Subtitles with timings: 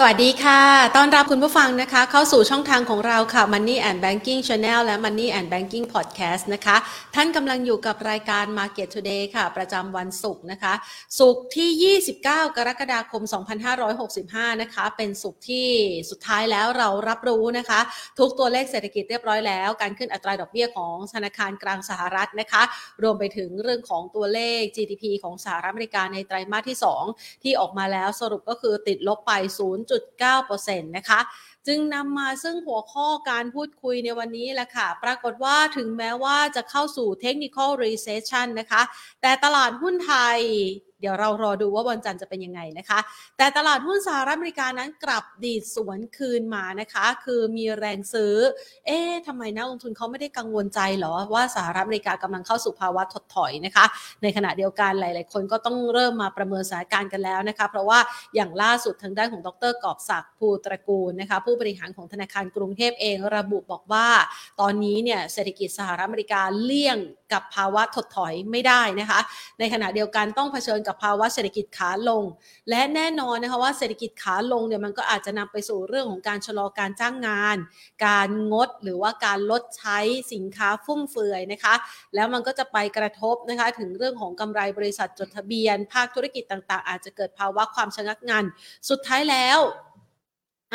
[0.00, 0.62] สวัสดีค่ะ
[0.96, 6.76] ต้อนรับคุณผู้ฟังนะคะ เข้าสู่ช่องทางของเราค่ะ Money and Banking Channel และ Money and Banking Podcast นะคะ
[7.14, 10.74] ท่านกำลังอยู่กับรายการ Market Today ค่ะ ประจำวันศุกร์นะคะ
[11.18, 13.22] ศุกร์ที่ 29 กรกฎาคม
[13.92, 15.68] 2565 นะคะ เป็นศุกร์ที่
[16.10, 17.80] สุดท้ายแล้วเรารับรู้นะคะ
[18.18, 22.62] ทุกตัวเลขเศรษฐกิจเรียบร้อยแล้ว การขึ้นอัตราดอกเบี้ยของธนาคารกลางสหรัฐนะคะ
[23.02, 26.78] รวมไปถึงเรื่องของตัวเลข GDP ของสหรัฐอเมริกาในไตรมาสที่
[27.10, 31.20] 2 ที่ออกมาแล้วสรุปก็คือติดลบไป0 0.9%นะคะ
[31.66, 38.82] จึงนำมาซึ่งหัวข้อการพูดคุยในวันนี้แหละค่ะ ปรากฏว่าถึงแม้ว่าจะเข้าสู่ technical recession นะคะ
[39.22, 40.38] แต่ตลาดหุ้นไทย
[41.00, 42.98] เดี๋ยวเรารอดูว่าวันจันทร์จะเป็นยังไงนะคะ
[43.38, 48.34] แต่ตลาดหุ้นสหรัฐอเมริกานั้นกลับดีดสวนคืนมานะคะ คือมีแรงซื้อ
[48.86, 53.84] เอ๊ะทำไมนักลงทุนเขาไม่ได้กังวลใจเหรอ ว่าสหรัฐอเมริกากำลังเข้าสู่ภาวะถดถอยนะคะ
[54.22, 57.98] ในขณะเดียวกันหลาย ๆ คนก็ต้องเริ่มมาประเมินสถานการณ์กันแล้วนะคะ เพราะว่า
[58.34, 64.08] อย่างล่าสุดทางด้านของดรกอบศักดิ์ภูตระกูลนะคะ ผู้บริหารของธนาคารกรุงเทพเองระบุบอกว่า
[64.60, 66.98] ตอนนี้เนี่ยเศรษฐกิจสหรัฐอเมริกาเลี่ยง
[67.32, 69.20] กับภาวะถดถอยไม่ได้นะคะ
[69.58, 72.22] ในขณะเดียวกันต้องเผชิญกับภาวะเศรษฐกิจขาลง
[72.70, 77.56] และแน่นอนนะคะว่าเศรษฐกิจขาลงเนี่ยมันก็อาจจะนำไปสู่เรื่องของการชะลอการจ้างงาน
[78.06, 79.98] การงดหรือว่าการลดใช้
[80.32, 81.74] สินค้าฟุ่มเฟือยนะคะ
[82.14, 88.44] แล้วมันก็จะไปกระทบนะคะถึงเรื่องของกำไรบริษัทจดทะเบียน ภาคธุรกิจต่างๆ อาจจะเกิดภาวะความชะงักงัน
[88.90, 89.58] สุดท้ายแล้ว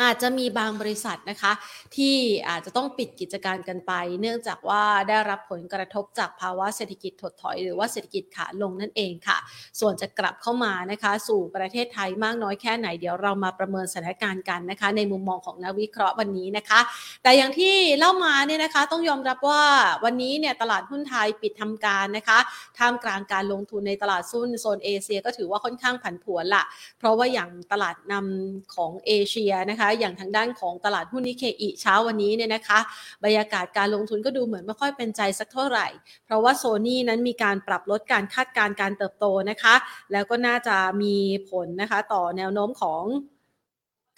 [0.02, 1.52] อาจจะมีบางบริษัทนะคะ
[1.96, 2.14] ที่
[2.48, 9.38] อาจจะต้องปิดกิจการกันไป เนื่องจากว่าได้รับผลกระทบจากภาวะเศรษฐกิจถดถอย หรือว่าเศรษฐกิจขาลงนั่นเองค่ะ
[9.80, 16.80] ส่วนจะกลับเข้ามานะคะ สู่ประเทศไทยมากน้อยแค่ไหนเดี๋ยวเรามาประเมินสถานการณ์กันนะคะ ในมุมมองของนักวิเคราะห์วันนี้นะคะ
[17.22, 19.62] แต่อย่างที่เล่ามาเนี่ยนะคะ ต้องยอมรับว่า
[20.04, 22.38] วันนี้เนี่ยตลาดหุ้นไทยปิดทำการนะคะ
[22.78, 26.64] ท่ามกลางการลงทุนในตลาดหุ้นโซนเอเชีย ก็ถือว่าค่อนข้างผันผวนละ
[26.98, 32.78] เพราะว่าอย่างตลาดนำของเอเชียนะคะอย่างทางด้านของตลาดหุ้นนิเคอิเช้าวันนี้เนี่ยนะคะ
[33.24, 35.86] บรรยากาศการลงทุนก็ดูเหมือนไม่ค่อยเป็นใจสักเท่าไหร่
[36.24, 39.74] เพราะว่าโซนี่นั้นมีการปรับลดการคาดการณ์การเติบโตนะคะ
[40.12, 41.16] แล้วก็น่าจะมี
[41.50, 43.02] ผลนะคะ ต่อแนวโน้มของ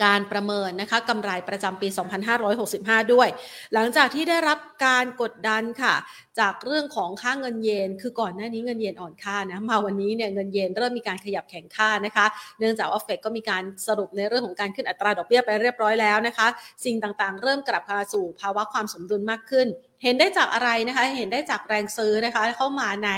[0.05, 3.29] การประเมินนะคะกำไรประจำปี 2565 ด้วย
[3.75, 5.95] หลังจากที่ได้รับการกดดันค่ะ
[6.41, 12.27] จากเรื่องของค่าเงินเยน คือก่อนหน้านี้เงินเยนอ่อนค่านะมาวันนี้เนี่ยเงินเยนเริ่มมีการขยับแข็งค่านะคะ
[12.59, 16.47] เนื่องจากว่าเฟดก็มีการสรุปในเรื่องของการขึ้นอัตราดอกเบี้ยไปเรียบร้อยแล้วนะคะ
[16.85, 19.69] สิ่งต่างๆ เริ่มกลับมาสู่ภาวะความสมดุลมากขึ้น
[20.03, 23.11] เห็นได้จากอะไรนะคะ เห็นได้จากแรงซื้อนะคะ เข้ามาใน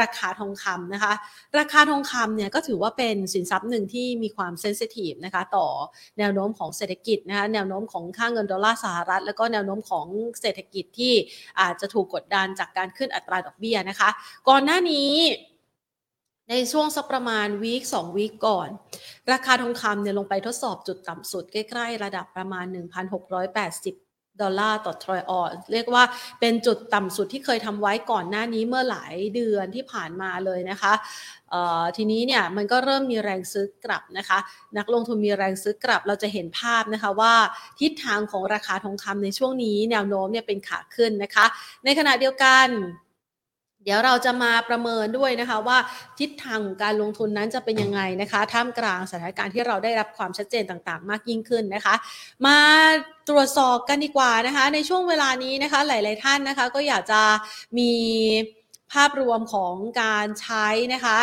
[0.00, 1.12] ราคาทองคำนะคะ
[1.58, 5.66] ราคาทองคำเนี่ยก็ถือว่าเป็นสินทรัพย์หนึ่งที่มีความเซนซิทีฟนะคะ ต่อ
[6.18, 10.06] แนวโน้มของเศรษฐกิจนะคะ แนวโน้มของค่าเงินดอลลาร์สหรัฐ แล้วก็แนวโน้มของ
[10.40, 11.14] เศรษฐกิจที่
[11.60, 14.08] อาจจะถูกกดดันจากการขึ้นอัตราดอกเบี้ยนะคะ
[14.48, 15.12] ก่อนหน้านี้
[16.50, 18.68] ในช่วงสักประมาณวีคสองวีคก่อน
[19.32, 24.03] ราคาทองคำเนี่ยลงไปทดสอบจุดต่ำสุดใกล้ ๆ ระดับประมาณ 1,680
[24.42, 26.04] ดอลลาร์ต่อทรอยออนเรียกว่า
[26.40, 30.92] เป็นจุดต่ำสุดที่เคยทำไว้ก่อนหน้านี้เมื่อหลายเดือนที่ผ่านมาเลยนะคะ
[31.96, 34.38] ทีนี้เนี่ยมันก็เริ่มมีแรงซื้อกลับนะคะ
[34.78, 37.34] นักลงทุนมีแรงซื้อกลับเราจะเห็นภาพนะคะว่า
[37.80, 41.44] ทิศทางของราคาทองคำในช่วงนี้แนวโน้มเนี่ยเป็นขาขึ้นนะคะ
[41.84, 42.66] ในขณะเดียวกัน
[43.84, 45.78] เดี๋ยวเราจะมาประเมินด้วยนะคะว่า
[46.18, 51.94] ทิศทางของการลงทุนนั้นจะเป็นยังไงนะคะ ท่ามกลางสถานการณ์ที่เราได้รับความชัดเจนต่างๆ มากยิ่งขึ้นนะคะ
[52.46, 52.58] มา
[53.28, 57.22] ตรวจสอบกันดีกว่านะคะ ในช่วงเวลานี้นะคะ หลาย ๆ ท่านนะคะ ก็อยากจะ
[57.78, 57.90] มี
[58.92, 61.18] ภาพรวมของการใช้นะคะ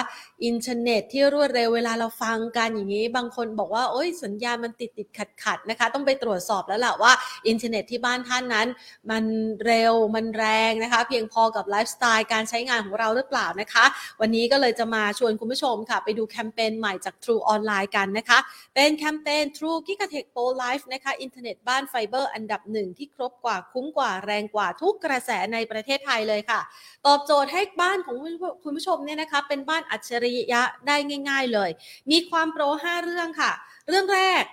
[0.45, 7.11] อินเทอร์เน็ตที่รวดเร็วเวลาเราฟังกันอย่างนี้ บางคนบอกว่าโอ้ยสัญญาณมันติดติดขัดขัดนะคะ ต้องไปตรวจสอบแล้วแหละว่า
[7.47, 8.67] อินเทอร์เน็ตที่บ้านท่านนั้น
[9.11, 9.23] มัน
[9.65, 13.85] เร็วมันแรงนะคะ เพียงพอกับไลฟ์สไตล์การใช้งานของเราหรือเปล่านะคะ
[14.21, 18.39] วันนี้ก็เลยจะมาชวนคุณผู้ชมค่ะ ไปดูแคมเปญใหม่จาก True Online กันนะคะ
[18.75, 26.59] เป็นแคมเปญ True Gigatech Pro Life นะคะอินเทอร์เน็ตบ้านไฟเบอร์อันดับหนึ่งที่ครบกว่าคุ้มกว่าแรงกว่าทุกกระแสในประเทศไทยเลยค่ะ
[27.07, 28.15] ตอบโจทย์ให้บ้านของ
[28.63, 30.95] คุณผู้ชมเนี่ยนะคะเป็นบ้านอัจฉริยะได้
[31.29, 31.69] ง่าย ๆเลย
[32.11, 33.51] มีความโปร 5 เรื่องค่ะ
[33.87, 34.45] เรื่องแรก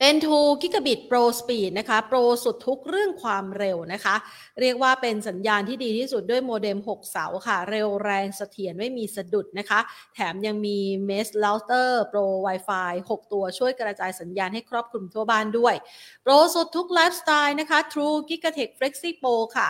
[0.00, 4.14] เป็น 2 Gigabit Pro Speed นะคะ โปรสุดทุกเรื่องความเร็วนะคะ
[4.60, 9.80] เรียกว่าเป็นสัญญาณที่ดีที่สุดด้วยโมเด็ม 6 เสาค่ะ เร็วแรงเสถียรไม่มีสะดุดนะคะ
[10.14, 10.78] แถมยังมี
[11.08, 15.74] Mesh Router Pro Wi-Fi 6 ตัวช่วยกระจายสัญญาณให้ครอบคลุมทั่วบ้านด้วย
[16.22, 19.68] โปรสุดทุกไลฟ์สไตล์นะคะ True Gigatech Flexi Pro ค่ะ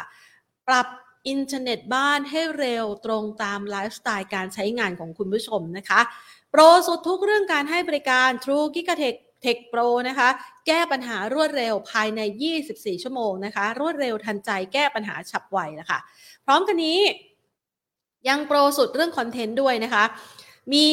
[0.68, 0.86] ปรับ
[1.28, 6.00] อินเทอร์เน็ตบ้านให้เร็วตรงตามไลฟ์สไตล์การใช้งานของคุณผู้ชมนะคะ
[6.50, 10.28] pro สุดทุกเรื่องการให้บริการ True Gigatech Tech Pro นะคะ
[10.66, 12.20] แก้ปัญหารวดเร็วภายใน
[12.62, 15.98] 24 ชั่วโมงนะคะ รวดเร็วทันใจแก้ปัญหาฉับไวนะคะ
[16.44, 16.98] พร้อมกันนี้
[18.28, 20.04] ยัง pro สุดเรื่อง content ด้วยนะคะ
[20.72, 20.86] มี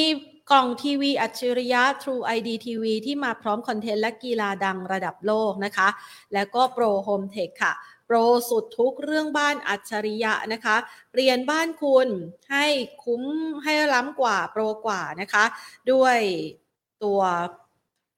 [0.52, 5.88] กล่องทีวีอัจฉริยะ True ID TV ที่มาพร้อม content และกีฬาดังระดับโลกนะคะ
[6.34, 7.74] แล้วก็ Pro Home Tech ค่ะ
[8.06, 8.18] โปร
[8.50, 10.76] สุดทุกเรื่องบ้านอัจฉริยะนะคะ
[11.12, 12.08] เปลี่ยนบ้านคุณ
[12.52, 12.66] ให้
[13.04, 13.24] คุ้ม
[13.64, 15.46] ให้ล้ำกว่าโปรกว่านะคะ
[15.92, 16.18] ด้วย
[17.04, 17.22] ตัว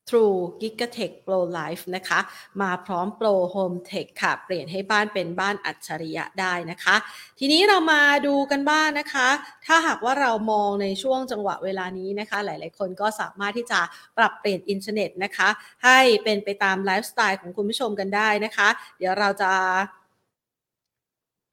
[0.10, 2.20] True Gigatech Pro Life นะคะ
[2.62, 6.96] มาพร้อม Pro Home Tech ค่ะ เปลี่ยนให้บ้านเป็นบ้านอัจฉริยะได้นะคะ
[7.40, 9.30] ทีนี้เรามาดูกันบ้างนนะคะ
[9.66, 13.80] ถ้าหากว่าเรามองในช่วงจังหวะเวลานี้นะคะ หลายๆ คนก็สามารถที่จะ
[14.18, 15.50] ปรับเปลี่ยนอินเทอร์เน็ตนะคะ
[15.86, 18.68] ให้เป็นไปตามไลฟ์สไตล์ของคุณผู้ชมกันได้นะคะ
[18.98, 19.52] เดี๋ยวเราจะ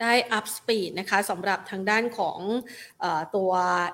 [0.02, 2.38] ได้ up speed นะคะสำหรับทางด้านของ
[3.02, 3.06] อ
[3.36, 3.50] ตัว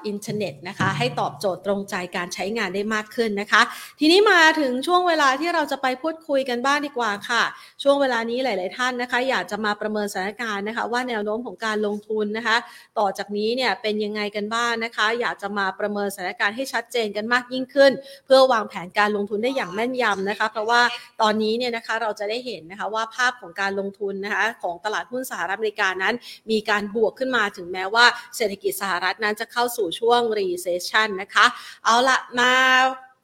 [0.06, 3.62] อินเทอร์เน็ตนะคะให้ตอบโจทย์ตรงใจการใช้งานได้มากขึ้นนะคะ
[4.00, 7.42] ทีนี้มาถึงช่วงเวลาที่เราจะไปพูดคุยกันบ้างดีกว่าค่ะ
[7.82, 12.56] ช่วงเวลานี้หลาย ๆ ท่านนะคะ อยากจะมาประเมินสถานการณ์นะคะ ว่าแนวโน้มของการลงทุนนะคะ
[12.98, 17.92] ต่อจากนี้เนี่ยเป็นยังไงกันบ้างนะคะ อยากจะมาประเมินสถานการณ์ให้ชัดเจนกันมากยิ่งขึ้น
[18.26, 20.80] เพื่อวางแผนการลงทุนได้อย่างแม่นยำนะคะ เพราะว่า
[21.22, 26.14] ตอนนี้เนี่ยนะคะเราจะได้เห็นนะคะว่าภาพของการลงทุนนะคะของตลาดหุ้นสหรัฐอเมริกานั้น
[26.50, 28.06] มีการบวกขึ้นมาถึงแม้ว่า
[28.36, 31.46] เศรษฐกิจสหรัฐนั้นจะเข้าสู่ช่วง recession นะคะ
[31.84, 32.52] เอาละมา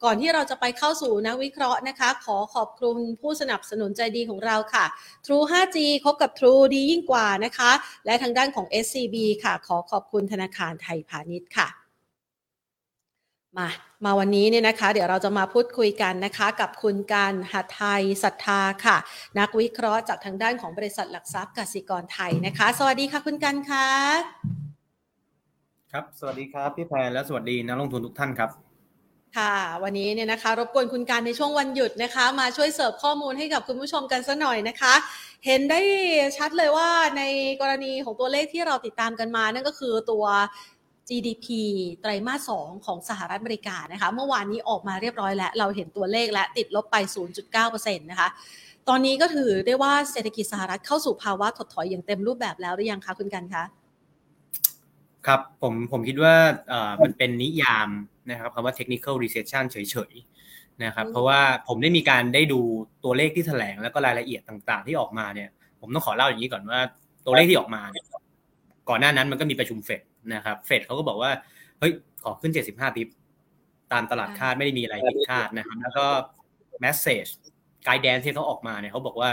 [0.05, 4.85] ก่อนที่เราจะไปเข้าสู่นักวิเคราะห์นะคะ ขอขอบคุณผู้สนับสนุนใจดีของเราค่ะ
[5.27, 7.71] True 5G คบกับ True ดียิ่งกว่านะคะ
[8.07, 11.69] และทางด้านของ SCB ค่ะ ขอขอบคุณธนาคารไทยพาณิชย์ค่ะ
[13.57, 13.69] มา
[14.05, 18.97] มาวันนี้เนี่ยนะคะ เดี๋ยวเราจะมาพูดคุยกันนะคะ กับคุณการหัดไทยศรัทธาค่ะ
[19.39, 23.89] นักวิเคราะห์จากทางด้านของบริษัทหลักทรัพย์กสิกรไทยนะคะ สวัสดีค่ะคุณกันค่ะ
[25.93, 28.51] ครับ สวัสดีครับพี่แพรและสวัสดีนักลงทุนทุกท่านครับ
[29.37, 34.95] ค่ะ วันนี้เนี่ยนะคะ รบกวนคุณการในช่วงวันหยุดนะคะ มาช่วยเสิร์ฟข้อมูลให้กับคุณผู้ชมกันสัหน่อยนะคะ
[35.47, 35.81] เห็นได้
[36.37, 37.23] ชัดเลยว่าใน
[37.61, 40.25] กรณีของตัวเลขที่เราติดตามกันมานั่นก็คือตัว
[41.09, 41.47] GDP
[42.01, 46.97] ไตรมาส 2 ของสหรัฐอเมริกานะคะ เมื่อวานนี้ออกมาเรียบร้อยแล้ว เราเห็นตัวเลขและติดลบไป
[47.53, 48.29] 0.9%นะคะ
[48.89, 53.65] ตอนนี้ก็ถือได้ว่าเศรษฐกิจสหรัฐเข้าสู่ภาวะถดถอยอย่างเต็มรูปแบบแล้วหรือยังคะคุณกันคะ
[55.27, 56.35] ครับผมผมคิดว่า
[57.05, 57.89] มันเป็นนิยาม
[58.31, 62.61] นะครับคำว่า technical recession เฉยๆนะครับเพราะว่าผมได้มีการได้ดู
[63.05, 65.49] ตัวเลขที่แถลงแล้วก็รายละเอียดต่างๆ ที่ออกมาเนี่ย
[65.81, 66.81] ผมต้องขอเล่าอย่างนี้ก่อนว่า
[67.27, 68.05] ตัวเลขที่ออกมาเนี่ย
[68.89, 70.03] ก่อนหน้านั้นมันก็มีประชุมเฟด
[70.35, 71.31] นะครับเฟดเขาก็บอกว่า
[71.79, 71.93] เฮ้ย
[72.23, 73.09] ขอขึ้น 75 บิบ
[73.93, 76.07] ตามตลาดคาดไม่ได้มีอะไรผิดคาดนะครับ แล้วก็
[76.85, 77.31] message
[77.85, 79.31] ไกด์แดนที่เขาออกมาเนี่ยเขาบอกว่า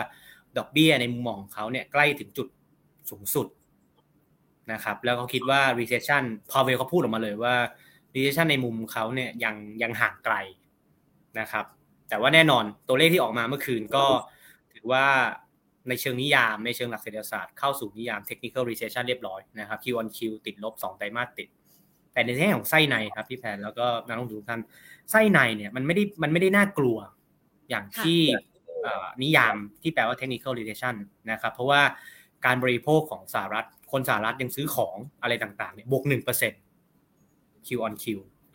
[0.57, 2.47] ดอกเบี้ยในมุมมองของเขาเนี่ยใกล้ถึงจุด
[3.09, 3.47] สูงสุด
[4.71, 7.55] นะครับ แล้วเขาคิดว่า recession พอเวลเขาพูดออกมาเลยว่า
[8.13, 10.35] recession ในมุมเขาเนี่ยยังยังห่างไกล
[11.39, 11.65] นะครับ
[12.09, 14.05] แต่ว่าแน่นอนตัวเลขที่ออกมาเมื่อคืนก็
[14.73, 15.05] ถือว่า
[15.89, 21.49] ในเชิงนิยามในเชิงหลักเศรษฐศาสตร์เข้าสู่นิยาม technical recession เรียบร้อยนะครับ Q on Q ติดลบ2ไตรมาสติด
[22.13, 24.61] แต่ในแง่ของไส้ในครับพี่แพนแล้วก็นักลงทุนทุกท่าน
[25.11, 26.97] ไส้ในเนี่ยมันไม่ได้มันไม่ได้น่ากลัว
[27.69, 28.21] อย่างที่
[29.23, 30.95] นิยามที่แปลว่า technical recession
[31.31, 31.81] นะครับเพราะว่า
[32.45, 36.61] การบริโภคของสหรัฐ คนสหรัฐยังซื้อของอะไรต่างๆเนี่ยบวกหนึ่งเปอร์เซ็นต์
[37.67, 38.05] Q on Q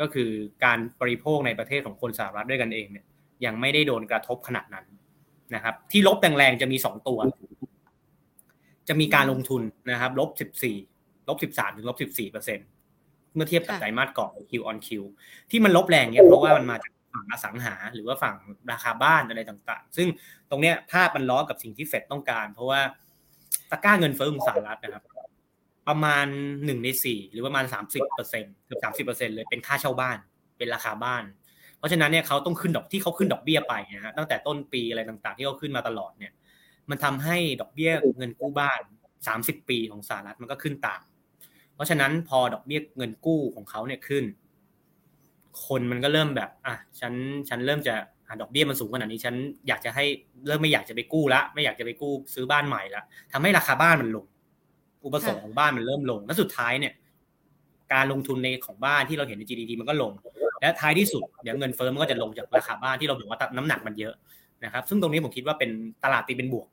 [0.00, 0.31] ก็คือ
[0.64, 3.06] การบริโภคในประเทศของคนสหรัฐด้วยกันเองเนี่ย
[3.44, 4.87] ยังไม่ได้โดนกระทบขนาดนั้น
[5.54, 7.19] นะครับ ที่ลบแรงๆจะมีสองตัว
[8.88, 10.76] จะมีการลงทุนนะครับลบสิบสี่
[11.28, 12.58] ลบสิบสามถึงลบสิบสี่เปอร์เซ็น
[13.34, 14.88] เมื่อเทียบกับไตรมาสก่อน Q on Q
[15.50, 18.37] ที่มันลบแรงเนี่ยเพราะว่ามันมาจากฝั่งอสังหา หรือว่าฝั่ง
[18.72, 20.08] ราคาบ้านอะไรต่างๆ ซึ่ง
[20.50, 22.80] ตรงเนี้ยภาพมันล้อกับสิ่งที่เฟดต้องการ เพราะว่า
[23.71, 25.04] ตะกร้าเงินเฟ้อของสหรัฐนะครับ
[25.88, 26.26] ประมาณ
[26.64, 30.18] หนึ่งในสี่หรือประมาณสามสิบเปอร์เซ็นเกือบสามสิบเปอร์เซ็นเลยเป็นค่าเช่าบ้าน
[30.59, 31.25] เป็นราคาบ้าน
[31.78, 36.33] เพราะฉะนั้นเนี่ยเขาต้องขึ้นดอกที่เขาขึ้นดอกเบี้ยไปนะฮะตั้งแต่ต้นปีอะไรต่างๆ ที่เขาขึ้นมาตลอดเนี่ย
[36.90, 38.80] มันทำให้ดอกเบี้ยเงินกู้บ้าน
[39.26, 41.00] สามสิบปีของสหรัฐมันก็ขึ้นตาม
[41.75, 44.25] เพราะฉะนั้นพอดอกเบี้ยเงินกู้ของเขาเนี่ยขึ้น
[45.66, 47.12] คนมันก็เริ่มแบบอะฉัน
[47.49, 47.95] ฉันเริ่มจะ
[48.40, 49.35] ดอกเบี้ยมันสูงขนาดนี้ฉัน
[49.68, 50.04] อยากจะให้
[50.47, 53.02] เริ่มไม่อยากจะไปกู้ละไม่อยากจะไปกู้ซื้อบ้านใหม่ละ
[53.33, 54.26] ทำให้ราคาบ้านมันลง
[55.04, 56.95] อุปสงค์ของบ้านมันเริ่มลง แล้วสุดท้ายเนี่ย
[57.92, 60.12] การลงทุนในของบ้านที่เราเห็นใน GDP มันก็ลง
[60.60, 64.14] และท้ายที่สุดเดี๋ยวเงินเฟ้อมันก็จะลงจากราคาบ้านที่เราบอกว่าน้ำหนักมันเยอะ
[64.64, 65.70] นะครับ ซึ่งตรงนี้ผมคิดว่าเป็น
[66.04, 66.68] ตลาดตีเป็นบวก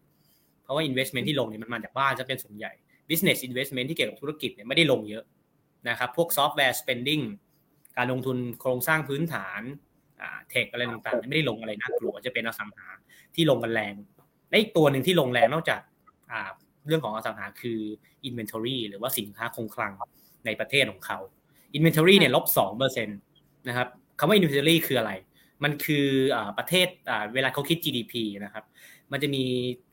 [0.63, 2.71] เพราะว่า investment ที่ลงเนี่ยมันมาจากบ้านจะเป็นส่วนใหญ่
[3.09, 5.23] business investment ที่เกี่ยวกับธุรกิจเนี่ยไม่ได้ลงเยอะ
[5.89, 7.23] นะครับ พวก software spending
[7.97, 9.61] การลงทุนโครงสร้างพื้นฐาน
[10.49, 12.87] เทคอะไรต่างๆ ไม่ได้ลงอะไรน่ากลัวจะเป็นอสังหา
[13.35, 13.93] ที่ลงกันแรง
[14.49, 15.81] และอีกตัวหนึ่งที่ลงแรงนอกจาก
[16.87, 17.79] เรื่องของอสังหาคือ
[18.27, 19.93] inventory หรือว่าสินค้าคงคลัง
[20.45, 21.19] ในประเทศของเขา
[21.77, 23.19] inventory เนี่ยลบสองเปอร์เซ็นต์
[23.67, 23.87] นะครับ
[24.19, 25.11] คำว่า inventory คืออะไร
[25.63, 26.05] มันคือ
[26.57, 26.87] ประเทศ
[27.33, 28.65] เวลาเขาคิด GDP นะครับ
[29.11, 29.43] มันจะมี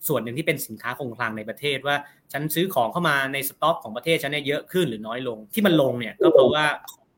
[0.08, 1.96] ส่วนหนึ่งที่เป็นสินค้าคงคลังในประเทศว่า
[2.32, 6.64] ฉันซื้อของเข้ามาในสต็อกของประเทศฉันเนี่ยเยอะขึ้นหรือน้อยลง ที่มันลงเนี่ยก็เพราะว่า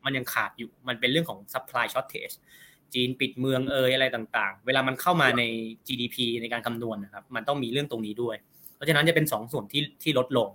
[0.04, 2.34] มันยังขาดอยู่มันเป็นเรื่องของ supply shortage
[2.94, 5.42] จีนปิดเมืองเอยอะไรต่างๆ เวลามันเข้ามาใน
[5.86, 8.36] GDP ในการคำนวณนะครับ มันต้องมีเรื่องตรงนี้ด้วย
[8.74, 10.48] เพราะฉะนั้นจะเป็น2สส่วนที่ที่ลดลง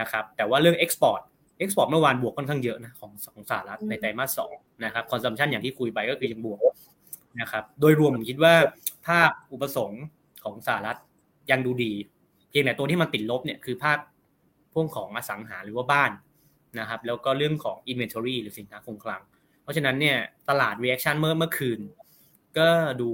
[0.00, 1.22] นะครับ แต่ว่าเรื่อง export
[1.62, 4.52] export เมื่อวานบวกค่อนข้างเยอะนะของของสหรัฐในไตรมาสสอง
[4.84, 6.60] นะครับ consumption อย่างที่คุยไปก็คือยังบวก
[7.40, 8.54] นะครับโดยรวมผมคิดว่า
[9.06, 10.04] ภาพอุปสงค์
[10.44, 10.96] ของสหรัฐ
[11.50, 11.92] ยังดูดี
[12.50, 13.98] เพียงแต่ตัวที่มันติดลบเนี่ยคือภาพ
[14.72, 16.10] พวกของอสังหาหรือว่าบ้าน
[16.78, 19.22] นะครับแล้วก็เรื่องของ inventory หรือสินค้าคงคลัง
[19.62, 20.16] เพราะฉะนั้นเนี่ย
[20.48, 21.80] ตลาด reaction เมื่อเมื่อคืน
[22.58, 22.68] ก็
[23.00, 23.08] ดู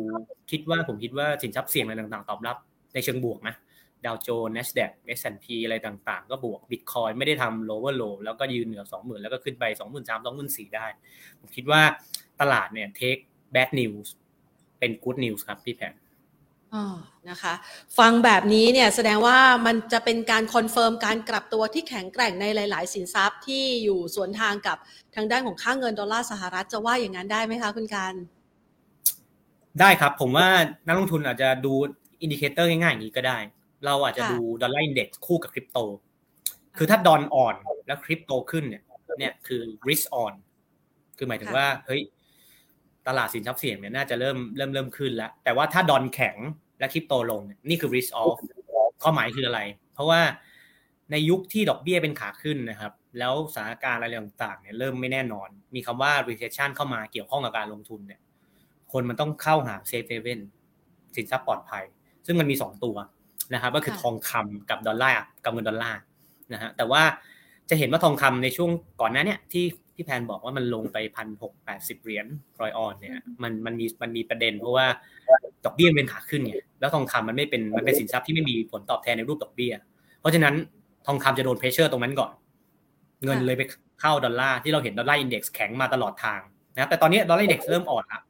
[0.50, 2.56] คิดว่าผมคิดว่าสินทรัพย์เสี่ยงอะไรต่างๆ ตอบรับ
[2.94, 3.54] ในเชิงบวกนะ
[4.06, 9.78] ดาวโจนส์ NASDAQ S&P อะไรต่างๆ ก็บวก Bitcoin ไม่ได้ทำ lower low แล้วก็ยืนเหนือ 20,000 แล้วก็ขึ้นไป 23,000
[10.46, 10.86] 24,000 ได้
[11.40, 11.82] ผมคิดว่า
[12.40, 13.22] ตลาดเนี่ย take
[13.54, 14.08] bad news
[14.78, 15.94] เป็น good news ครับพี่แพน
[16.74, 16.84] อ๋อ
[17.30, 17.54] นะคะ
[17.98, 24.78] ฟังแบบนี้เนี่ยแสดงว่ามันจะเป็นการคอนเฟิร์มการกลับตัวที่แข็งแกร่งในหลาย ๆ สินทรัพย์ที่อยู่สวนทางกับ
[25.14, 28.14] ทางด้านของค่าเงินดอลลาร์สหรัฐจะว่าอย่างนั้นได้ไหมคะคุณการ
[29.80, 30.48] ได้ครับผมว่า
[30.86, 31.72] นักลงทุนอาจจะดู
[32.22, 33.38] indicator ง่ายๆอย่างนี้ก็ได้
[33.84, 35.78] เราอาจจะดู Dollar Index คู่กับคริปโต
[36.76, 37.56] คือถ้าดอลอ่อน
[37.86, 38.82] แล้วคริปโตขึ้นเนี่ย
[39.18, 40.34] เนี่ยคือ risk on
[41.16, 42.02] คือหมายถึงว่า เฮ้ย
[43.06, 46.36] ตลาดสินทรัพย์เสี่ยงเนี่ยน่าจะเริ่มเริ่มเริ่มขึ้นแล้ว แต่ว่าถ้าดอลแข็ง
[46.78, 48.36] และคริปโตลง นี่คือ risk off
[49.02, 49.60] ความหมายคืออะไร
[49.94, 50.20] เพราะว่า
[51.10, 58.20] ในยุคที่ดอกเบี้ยเป็นขาขึ้นนะครับ แล้วสถานการณ์อะไรต่างๆเนี่ยเริ่มไม่แน่นอน มีคำว่า recession เข้ามาเกี่ยวข้องกับการลงทุนเนี่ย
[58.92, 60.40] คนมันต้องเข้าหา safe haven
[61.16, 61.84] สินทรัพย์ปลอดภัย
[62.26, 62.96] ซึ่งมันมีสองตัว
[63.52, 65.14] นะครับก็คือทองคำกับดอลลาร์
[65.44, 66.00] กับเงินดอลลาร์
[66.52, 67.02] นะฮะแต่ว่า
[67.70, 69.64] จะเห็นว่าทองคำในช่วงก่อนหน้านี้ที่
[69.94, 72.26] พี่แพนบอกว่ามันลงไปพันหกแปดสิบเหรียญ
[72.60, 74.86] รอยออนเนี่ยมันมันมีมันมีประเด็น เพราะว่า
[75.64, 79.72] ดอกเบี้ยเป็นขาขึ้นไงแล้วทองคำมันไม่เป็นมันเป็นสินทรัพย์ที่ไม่มีผลตอบแทนในรูปดอกเบี้ย
[80.20, 80.54] เพราะฉะนั้น
[81.06, 82.30] ทองคำจะโดน pressure ตรงนั้นก่อน
[83.24, 83.62] เงินเลยไป
[84.00, 86.40] เข้าดอลลาร์ที่เราเห็น Dollar Index แข็งมาตลอดทาง
[86.74, 88.22] นะแต่ตอนนี้ Dollar Index เริ่มอ่อนแล้ว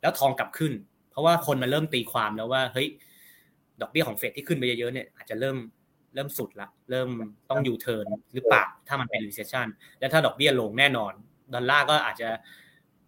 [0.00, 0.72] แล้วทองกลับขึ้น
[1.10, 2.88] เพราะว่าคนมันเริ่มตีความแล้วว่าเฮ้ย
[3.82, 5.56] ดอกเบี้ยของเฟดที่ขึ้นไปเยอะๆเนี่ยอาจจะเริ่ม
[6.14, 7.08] เริ่มสุดละเริ่ม
[7.50, 9.66] ต้องยูเทิร์นหรือเปล่าถ้ามันเป็น recession
[10.00, 11.12] และถ้าดอกเบี้ยลงแน่นอน
[11.54, 12.28] ดอลลาร์ก็อาจจะ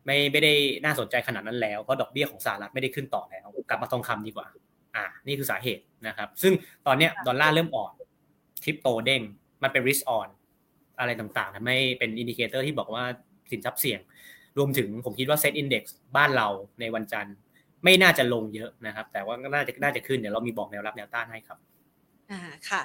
[0.06, 0.52] ไม่ไม่ได้
[0.84, 4.46] น่าสนใจขนาดนั้นแล้วเพราะดอกเบี้ยของสหรัฐไม่ได้ขึ้นต่อแล้วกลับมาทองคำดีกว่า
[4.96, 6.52] อ่า นี่คือสาเหตุนะครับ ซึ่ง
[6.86, 7.92] ตอนเนี้ยดอลลาร์เริ่มอ่อน
[8.64, 9.22] คริปโตเด้ง
[9.62, 10.28] มันเป็น risk on
[10.98, 13.04] อะไรต่างๆทำให้เป็น indicator ที่บอกว่า
[13.50, 14.00] สินทรัพย์เสี่ยง
[14.58, 15.84] รวมถึงผมคิดว่าเซ็ตอินดี x
[16.16, 16.48] บ้านเรา
[16.80, 17.34] ในวันจันทร์
[17.84, 21.58] ไม่น่าจะลงเยอะนะครับ แต่ว่าน่าจะน่าจะขึ้นเดี๋ยวเรามีบอกแนวรับแนวต้านให้ครับ
[22.30, 22.82] อ่าค่ะ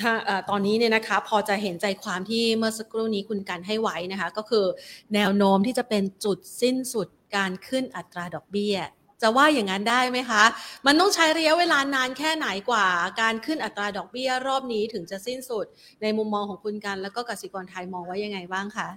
[0.00, 0.12] ถ้า
[0.50, 4.66] ตอนนี้เนี่ยนะคะพอจะเห็นใจความที่เมื่อสักครู่นี้คุณกันให้ไว้นะคะ ก็คือ
[5.14, 8.76] แนวโน้มที่จะเป็นจุดสิ้นสุดการขึ้นอัตราดอกเบี้ย
[9.22, 10.42] จะว่าอย่างนั้นได้ไหมคะ
[10.86, 12.86] มันต้องใช้ระยะเวลานานแค่ไหนกว่า
[13.20, 15.66] การขึ้นอัตราดอกเบี้ย รอบนี้ถึงจะสิ้นสุด
[16.02, 18.88] ในมุมมองของคุณกันแล้วก็กสิกรไทยมองไว้ยังไงบ้างคะ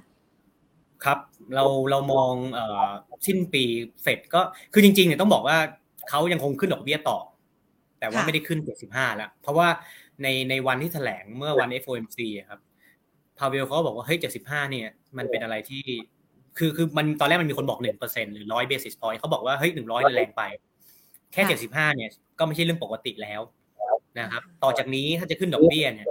[1.05, 1.17] ครับ
[1.55, 2.89] เราเรามองเอ่อ
[3.25, 3.63] สิ้นปี
[4.01, 4.41] เฟดก็
[4.73, 5.57] คือจริงๆเนี่ยต้องบอกว่า
[6.09, 7.19] เขายังคงขึ้นดอกเบี้ยต่อ
[7.99, 9.67] แต่ว่าไม่ได้ขึ้น75แล้ว เพราะว่า
[10.23, 12.59] ในในวันที่แถลงเมื่อวัน FOMC ครับ
[13.37, 14.87] พาเวลเขาบอกว่าเฮ้ย75เนี่ย
[15.17, 15.83] มันเป็นอะไรที่
[16.57, 20.43] คือคือมันตอนแรกมันมีคนบอก1%หรือ100 basis point เขาบอกว่าเฮ้ย100แรงไป
[21.33, 23.41] แค่ 75เนี่ย ก็ไม่ใช่เรื่องปกติแล้ว
[24.19, 26.07] นะครับ ต่อจากนี้ถ้าจะขึ้นดอกเบี้ยเนี่ย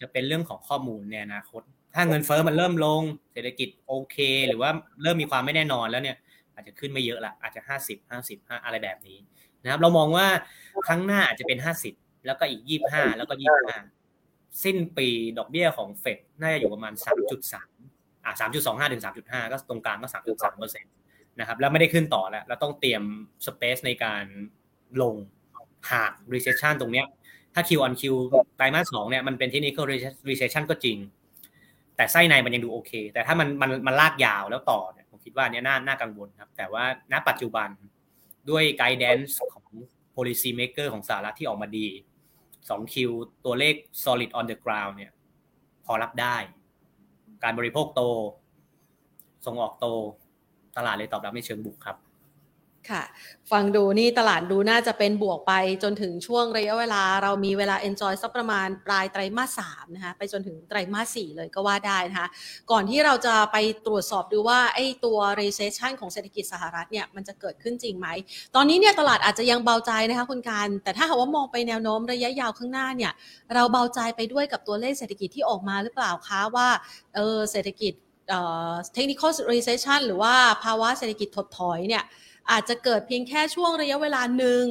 [0.00, 1.62] จะเป็นเรื่องของข้อมูลในอนาคต
[1.96, 4.16] ถ้าเงินเฟ้อมันเริ่มลง เศรษฐกิจโอเค
[4.48, 4.70] หรือว่า
[5.02, 6.16] เริ่มมีความไม่แน่นอนแล้วเนี่ย
[6.54, 9.18] อาจจะขึ้นไม่เยอะละอาจจะห้าสิบห้าสิบห้าอะไรแบบนี้
[9.62, 10.26] นะครับ เรามองว่า
[10.86, 11.94] ครั้งหน้าอาจจะเป็นห้าสิบ
[12.26, 13.76] แล้วก็อีกยี่ห้าแล้วก็ยี่ห้า
[14.64, 17.70] สิ้นปีดอกเบี้ยของเฟดน่าจะอยู่ประมาณสามจุดสาม
[18.24, 20.92] อ่าสามจุดสองห้าถึงสามจุดห้าก็ตรงกลางก็สามจุดสามเปอร์เซ็นต์
[21.40, 23.02] นะครับแล้วไม่ได้ขึ้นต่อแล้วเราต้องเตรียม
[23.46, 24.24] สเปซในการ
[25.02, 25.14] ลง
[25.90, 27.06] หาก recession ตรงเนี้ย
[27.54, 28.02] ถ้า Q on Q
[28.56, 29.84] ไตรมาสสองเนี่ยมันเป็น technical
[30.30, 30.96] recession ก็จริง
[31.96, 37.68] แต่ไส้ในมันยังดูโอเค แต่ถ้ามันมันมันลากยาวแล้วต่อเนี่ยผมคิดว่าเนี้น่าน่ากังวลครับ แต่ว่าณปัจจุบัน
[38.50, 39.66] ด้วย guidance ของ
[40.16, 41.86] policy maker ของสหรัฐที่ออกมาดี
[42.40, 43.10] 2คิว
[43.44, 43.74] ตัวเลข
[44.04, 45.12] solid on the ground เนี่ย
[45.86, 46.36] พอรับได้
[47.44, 48.02] การบริโภคโต
[49.46, 49.86] ส่งออกโต
[50.76, 51.96] ตลาดเลยตอบรับในเชิงบวกครับ
[52.90, 53.02] ค่ะ
[53.52, 55.52] ฟังดูนี่ตลาดดูน่าจะเป็นบวกไป
[55.82, 62.28] จนถึงช่วงระยะเวลา เรามีเวลา enjoy สักประมาณปลายไตรมาสสามนะคะไปจนถึงไตรมาสสี่เลยก็ว่าได้นะคะ
[62.70, 68.08] ก่อนที่เราจะไปตรวจสอบดูว่าไอ้ตัว recession ของเศรษฐกิจสหรัฐเนี่ยมันจะเกิดขึ้นจริงไหม
[68.54, 73.12] ตอนนี้เนี่ยตลาดอาจจะยังเบาใจนะคะคุณการ แต่ถ้าหากว่ามองไปแนวโน้มระยะยาวข้างหน้าเนี่ย
[73.54, 76.68] เราเบาใจไปด้วยกับตัวเลขเศรษฐกิจที่ออกมาหรือเปล่าคะว่า
[77.14, 77.92] เออเศรษฐกิจ
[78.94, 82.04] เทคนิคอล recession หรือว่าภาวะเศรษฐกิจถดถอยเนี่ย
[82.50, 84.64] อาจจะเกิดเพียงแค่ช่วงระยะเวลาหนึ่ง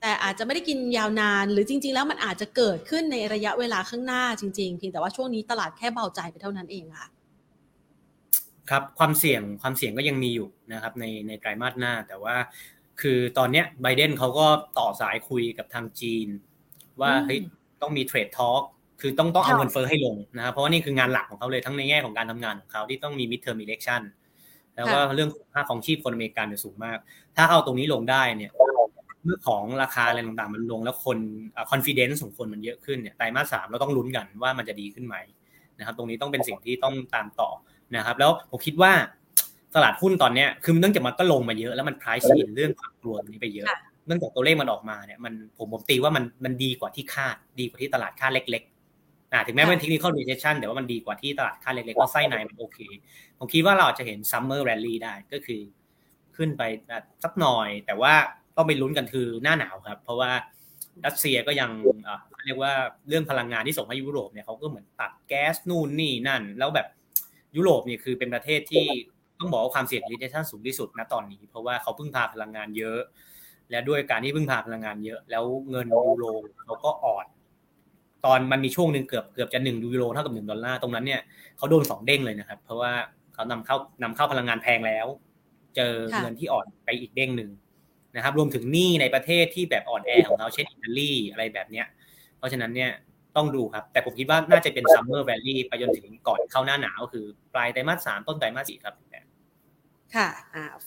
[0.00, 7.08] แต่อาจจะไม่ได้กินยาวนาน หรือจริง ๆ แล้วมันอาจจะเกิดขึ้นในระยะเวลาข้างหน้าจริง ๆ เพียงแต่ว่าช่วงนี้ตลาดแค่เบาใจไปเท่านั้นเองค่ะ
[8.70, 12.36] ครับความเสี่ยงความเสี่ยงก็ยังมีอยู่นะครับในในไตรมาสหน้า แต่ว่า
[13.00, 14.46] คือตอนเนี้ยไบเดนเขาก็
[14.78, 16.28] ต่อสายคุยกับทางจีน
[17.00, 17.38] ว่าเฮ้ย
[17.82, 18.62] ต้องมี trade talk
[19.00, 24.02] คือต้องต้องเอาเงินเฟ้อให้ลงนะครับเพราะว่านี่คืองานหลักของเขาเลยทั้งในแง่ของการทำงานของเขาที่ต้องมี midterm election
[24.80, 26.98] แล้วก็เรื่องค่าครองชีพคนอเมริกันเนี่ยสูงมาก
[27.36, 28.52] ถ้าเอาตรงนี้ลงได้เนี่ย
[29.24, 31.18] เมื่อของราคาอะไรต่างๆ มันลงแล้วคน
[31.70, 35.16] คอนฟ idence ของคนมันเยอะขึ้นเนี่ยไตรมาสสามเราต้องลุ้นกันว่ามันจะดีขึ้นไหม
[35.78, 37.50] นะครับ ตรงนี้ต้องเป็นสิ่งที่ต้องตามต่อ
[37.96, 38.92] นะครับ แล้วผมคิดว่า
[39.74, 43.68] ตลาดหุ้นตอนนี้คือเนื่องจากมันก็ลงมาเยอะแล้วมัน price in เรื่องความกลัวนี้ไปเยอะ
[44.06, 48.69] เนื่องจากตัวเลขมันออกมาเนี่ยมันผมผมตีว่ามันมันดีกว่าที่คาดดีกว่าที่ตลาดคาดเล็กๆ
[49.32, 52.78] อ่าถึงแม้เป็น technical recession แต่ว่ามันดีกว่าที่ตลาดคาดเล็กๆเพราะไส้ในมันโอเค
[53.38, 55.60] ผมคิดว่าเราจะเห็น summer rally ได้ก็คือ
[56.36, 56.62] ขึ้นไป
[57.24, 58.14] สักหน่อย แต่ว่า
[58.56, 60.30] ต้องไปลุ้นกันคือหน้าหนาวครับ เพราะว่า
[61.06, 61.70] รัสเซียก็ยัง
[62.44, 62.72] เรียกว่า
[63.08, 66.88] เรื่องพลังงานที่ส่งให้ยุโรปเนี่ยเขาก็เหมือนตัดแก๊สนู่นนี่นั่น แล้วแบบ
[67.56, 68.86] ยุโรปเนี่ยคือเป็นประเทศที่
[69.38, 73.00] ต้องบอกว่าความเสี่ยง recession สูงที่สุดณตอนนี้ เพราะว่าเขาพึ่งพาพลังงานเยอะ
[73.70, 76.24] และด้วยการที่พึ่งพาพลังงานเยอะ แล้วเงินยูโร
[76.64, 77.26] เขาก็อ่อน
[78.26, 81.20] ตอนมันมีช่วงหนึ่งเกือบเกือบจะหนึ่งยูโรเท่ากับหนึ่งดอลลาร์ตรงนั้นเนี่ย
[81.56, 82.92] เขาโดนสองเด้งเลยนะครับ เพราะว่า
[83.34, 85.06] เขานำเข้านำเข้าพลังงานแพงแล้ว
[85.76, 87.50] เจอเงินที่อ่อนไปอีกเด้งหนึ่ง
[88.16, 91.86] นะครับ รวมถึงหนี้ในประเทศที่แบบอ่อนแอของเขาเช่นอิตาลีอะไรแบบเนี้ย
[92.38, 92.90] เพราะฉะนั้นเนี่ย
[93.36, 97.24] ต้องดูครับ แต่ผมคิดว่าน่าจะเป็นซัมเมอร์แวลลี่ไปจนถึงก่อนเข้าหน้าหนาวคือ
[97.54, 98.94] ปลายไตรมาสสามต้นไตรมาสสี่ครับ
[100.16, 100.28] ค่ะ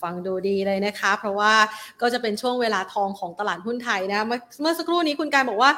[0.01, 1.53] ฟังดูดีเลยนะคะ เพราะว่า
[2.01, 4.21] ก็จะเป็นช่วงเวลาทองของตลาดหุ้นไทยนะ
[4.61, 5.71] เมื่อสักครู่นี้คุณการบอกว่า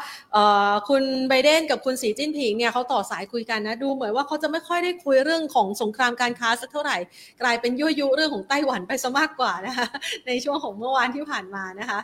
[0.89, 6.97] คุณไบเดนกับคุณสีจิ้นผิงเนี่ยเขาต่อสายคุยกันนะ ดูเหมือนว่าเขาจะไม่ค่อยได้คุยเรื่องของสงครามการค้าสักเท่าไหร่
[7.41, 9.87] กลายเป็นยั่วยุเรื่องของไต้หวันไปซะมากกว่านะคะ
[10.27, 11.99] ในช่วงของเมื่อวานที่ผ่านมานะคะ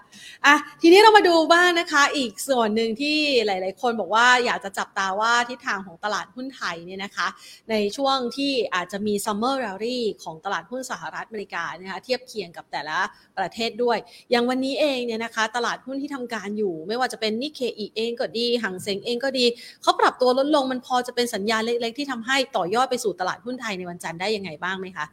[0.46, 7.28] อะทีนี้เรามาดูบ้างนะคะ อีกส่วนหนึ่งที่หลาย ๆ คนบอกว่าอยากจะจับตาว่าทิศทางของตลาดหุ้นไทยเนี่ยนะคะ
[7.70, 12.98] ในช่วงที่อาจจะมี summer rally ของตลาดหุ้นสหรัฐอเมริกานะคะเทียบเคียงกับแต่ละ
[13.38, 13.98] ประเทศด้วย
[14.32, 19.46] อย่างวันนี้เองเนี่ยนะคะ ตลาดหุ้นที่ทำการอยู่ ไม่ว่าจะเป็นนิเคอีเองก็ดีหังเซ็งเองก็ดี
[19.82, 25.05] เขาปรับตัวลดลงมันพอจะเป็นสัญญาณเล็ก ๆ ที่ทำให้ต่อยอดไปสู่ตลาดหุ้นไทยในวันจันทร์ได้ยังไงบ้างไหมคะ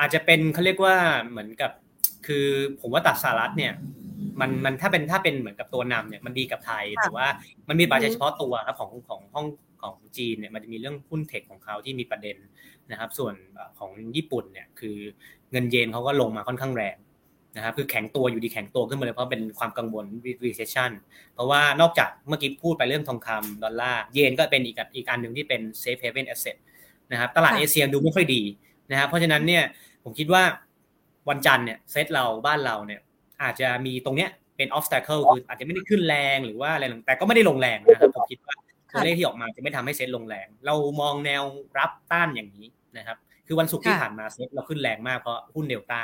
[0.00, 0.96] อาจจะเป็นเขาเรียกว่า
[1.30, 1.70] เหมือนกับ
[2.26, 2.46] คือ
[2.80, 3.72] ผมว่าตัดสหรัฐเนี่ย
[4.40, 7.26] มันมันถ้าเป็นถ้าเป็นเหมือนกับตัวนำเนี่ยมันดีกับไทยแต่ว่า
[7.68, 9.46] มันมีปัจจัยเฉพาะตัวครับของของห้อง
[9.82, 12.36] ของจีนเนี่ยมันจะมีเรื่องหุ้นเทคของเขาที่มีประเด็น
[12.90, 13.34] นะครับส่วน
[13.78, 14.96] ของญี่ปุ่นเนี่ยคือ
[15.50, 16.96] เงินเยนเขาก็ลงมาค่อนข้างแรง
[17.56, 20.04] นะครับคือแข็งตัวอยู่ดีแข็งตัวขึ้นมาเลยเพราะเป็นความกังวล
[20.44, 20.90] recession
[21.34, 26.56] เพราะว่านอกจากเมื่อกี้พูดไปเรื่องทองคำดอลลาร์เยนก็เป็นอีกอีกอันหนึ่งที่เป็น safe haven asset
[27.12, 28.42] นะครับตลาดเอเชียดูไม่ค่อยดี
[28.90, 29.64] นะครับเพราะฉะนั้นเนี่ย
[30.04, 30.42] ผมคิดว่า
[31.28, 33.00] วันจันทร์เนี่ยเซตเราบ้านเราเนี่ย
[33.42, 38.54] อาจจะมีตรงเนี้ยเป็น obstacle คืออาจจะไม่ได้ขึ้นแรงหรือว่าอะไรแต่ก็ไม่ได้ลงแรงนะครับผมคิดว่า
[38.92, 41.44] ตัวเลขที่ออกมาจะไม่ทำให้เซ็ตลงแรง เรามองแนว
[41.78, 46.00] รับต้านอย่างนี้ นะครับ คือวันศุกร์ที่ผ่านมาเซ็ตเราขึ้นแรงมากเพราะหุ้นเดลต้า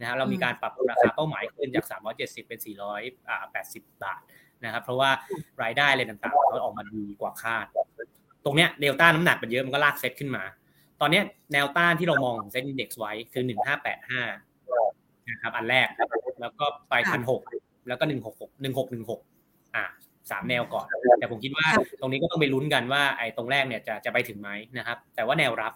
[0.00, 1.84] นะครับเรามีการปรับราคาเป้าหมายขึ้นจาก
[2.16, 2.60] 370 เป็น
[3.24, 4.20] 480 บาท
[4.64, 5.10] นะครับ เพราะว่า
[5.62, 7.66] รายได้อะไรต่างๆเขาออกมาดีกว่าคาด
[8.44, 10.44] ตรงเนี้ยเดลต้าน้ำหนักมันเยอะมันก็ลากเซ็ตขึ้นมา
[11.00, 11.20] ตอนนี้
[11.52, 13.44] แนวต้านที่เรามองของเซ็ตอินดี x ไว้คือ
[14.16, 15.88] 1585 นะครับ อันแรก
[16.40, 17.42] แล้วก็ไปพันหก
[17.88, 19.20] แล้วก็หนึ่งหกหกหนึ่งหกหนึ่งหก
[19.74, 19.84] อ่า
[20.30, 20.86] สามแนวก่อน
[21.18, 21.66] แต่ผมคิดว่า
[22.00, 25.72] ตรงนี้ก็ต้องไปลุ้นกันว่าไอ้ตรงแรกเนี่ยจะจะไปถึงไหมนะครับ แต่ว่าแนวรับ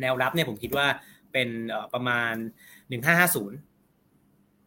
[0.00, 0.86] แนวรับเนี่ยผมคิดว่า
[1.32, 1.48] เป็น
[1.94, 2.32] ประมาณ
[2.88, 3.58] หนึ่งห้าห้าศูนย์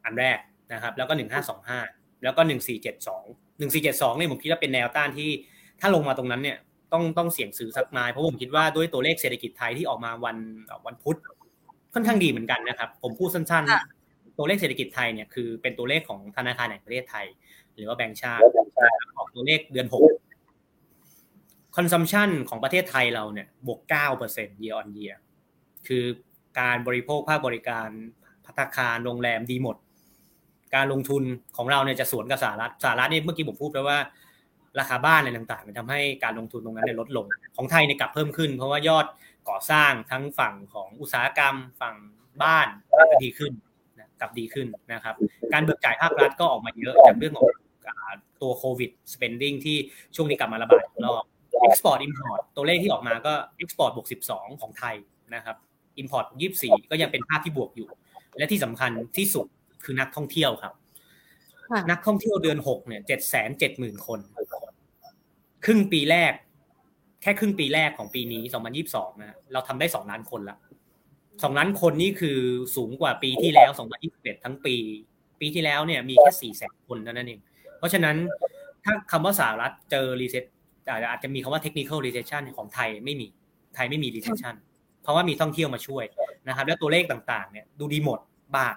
[0.06, 0.40] อันแรก
[0.74, 1.80] นะครับ แล้วก็หนึ่งห้าสองห้า
[2.24, 3.24] แล้วก็หนึ่งสี่เจ็ดสอง
[3.60, 5.30] หนึ่งสี่เจ็ดสองเนี่ยผมคิดว่าเป็นแนวต้านที่
[5.80, 6.58] ถ้าลงมาตรงนั้นเนี่ย
[6.94, 10.38] ต้องต้องเสี่ยงซื้อสักไม้เพราะผมคิดว่าด้วยตัวเลขเศรษฐกิจไทยที่ออกมาวัน
[10.86, 11.18] วันพุธ
[11.94, 17.26] ค่อนข้างดีเหมือนกันนะครับ ผมพูดสั้นๆ ตัวเลขเศรษฐกิจไทยเนี่ยคือเป็นตัวเลขของธนาคารแห่งประเทศไทย
[17.76, 18.44] หรือว่าแบงก์ชาติ
[19.18, 20.04] ออกตัวเลขเดือนหก
[21.76, 25.16] consumption ของประเทศไทยเราเนี่ยบวกเก้าเปอร์เซ็นต์ year on year
[25.88, 26.04] คือ
[26.60, 27.90] การบริโภคภาคบริการ
[28.46, 29.78] พัตคารโรงแรมดีหมด
[30.76, 31.24] การลงทุน
[31.58, 33.98] ของเราเนี่ยจะสวนกับสหรัฐสหรัฐนี่เมื่อกี้ผมพูดไปว่า
[34.80, 39.06] ราคาบ้านอะไรต่างๆมันทำให้การลงทุนตรงนั้นเนี่ยลดลง ของไทยเนี่ยกลับเพิ่มขึ้น เพราะว่ายอด
[39.50, 41.96] ก่อสร้างทั้งฝั่งของอุตสาหกรรมฝั่ง
[42.44, 42.68] บ้าน
[43.10, 43.52] ก็ดีขึ้น
[44.20, 45.16] กลับดีขึ้นนะครับ
[45.54, 47.50] การเบิกจ่ายภาครัฐก็ออกมาเยอะจากเรื่องของ
[48.42, 49.78] ตัวโควิด spending ที่
[50.16, 51.24] ช่วงนี้กลับมาระบาดอีกรอบ
[51.68, 54.96] export import ตัวเลขที่ออกมาก็ export บวก 12 ของไทย
[55.36, 55.58] นะครับ
[56.02, 56.26] import
[56.60, 57.90] 24 ก็ยังเป็นภาพที่บวกอยู่
[58.38, 59.48] และที่สำคัญที่สุด
[59.84, 60.74] คือนักท่องเที่ยวครับ
[61.92, 63.44] นักท่องเที่ยวเดือน 6 เนี่ย7 7 0
[63.82, 64.20] 0 0 0 คน
[65.66, 66.34] ครึ่งปีแรก
[67.22, 68.42] แค่ครึ่งปีแรกของปีนี้
[68.82, 70.58] 2022 นะเราทำได้ 2 ล้านคนละ
[71.14, 72.38] 2 ล้านคนนี่คือ
[72.76, 73.70] สูงกว่าปีที่แล้ว
[74.08, 74.76] 2021 ทั้งปี
[75.40, 77.40] ปีที่แล้วเนี่ยมีแค่4แสนคนเท่านั้นเอง
[77.78, 78.16] เพราะฉะนั้น
[78.84, 80.46] ถ้าคำว่าสหรัฐเจอ recession
[80.92, 83.28] อาจจะมีคำว่า technical recession ของไทยไม่มี
[83.76, 84.56] ไทยไม่มี recession
[85.04, 86.06] เพราะว่ามีท่องเที่ยวมาช่วย
[86.48, 88.20] นะครับ แล้วตัวเลขต่างๆเนี่ยดูดีหมด
[88.56, 88.76] บาท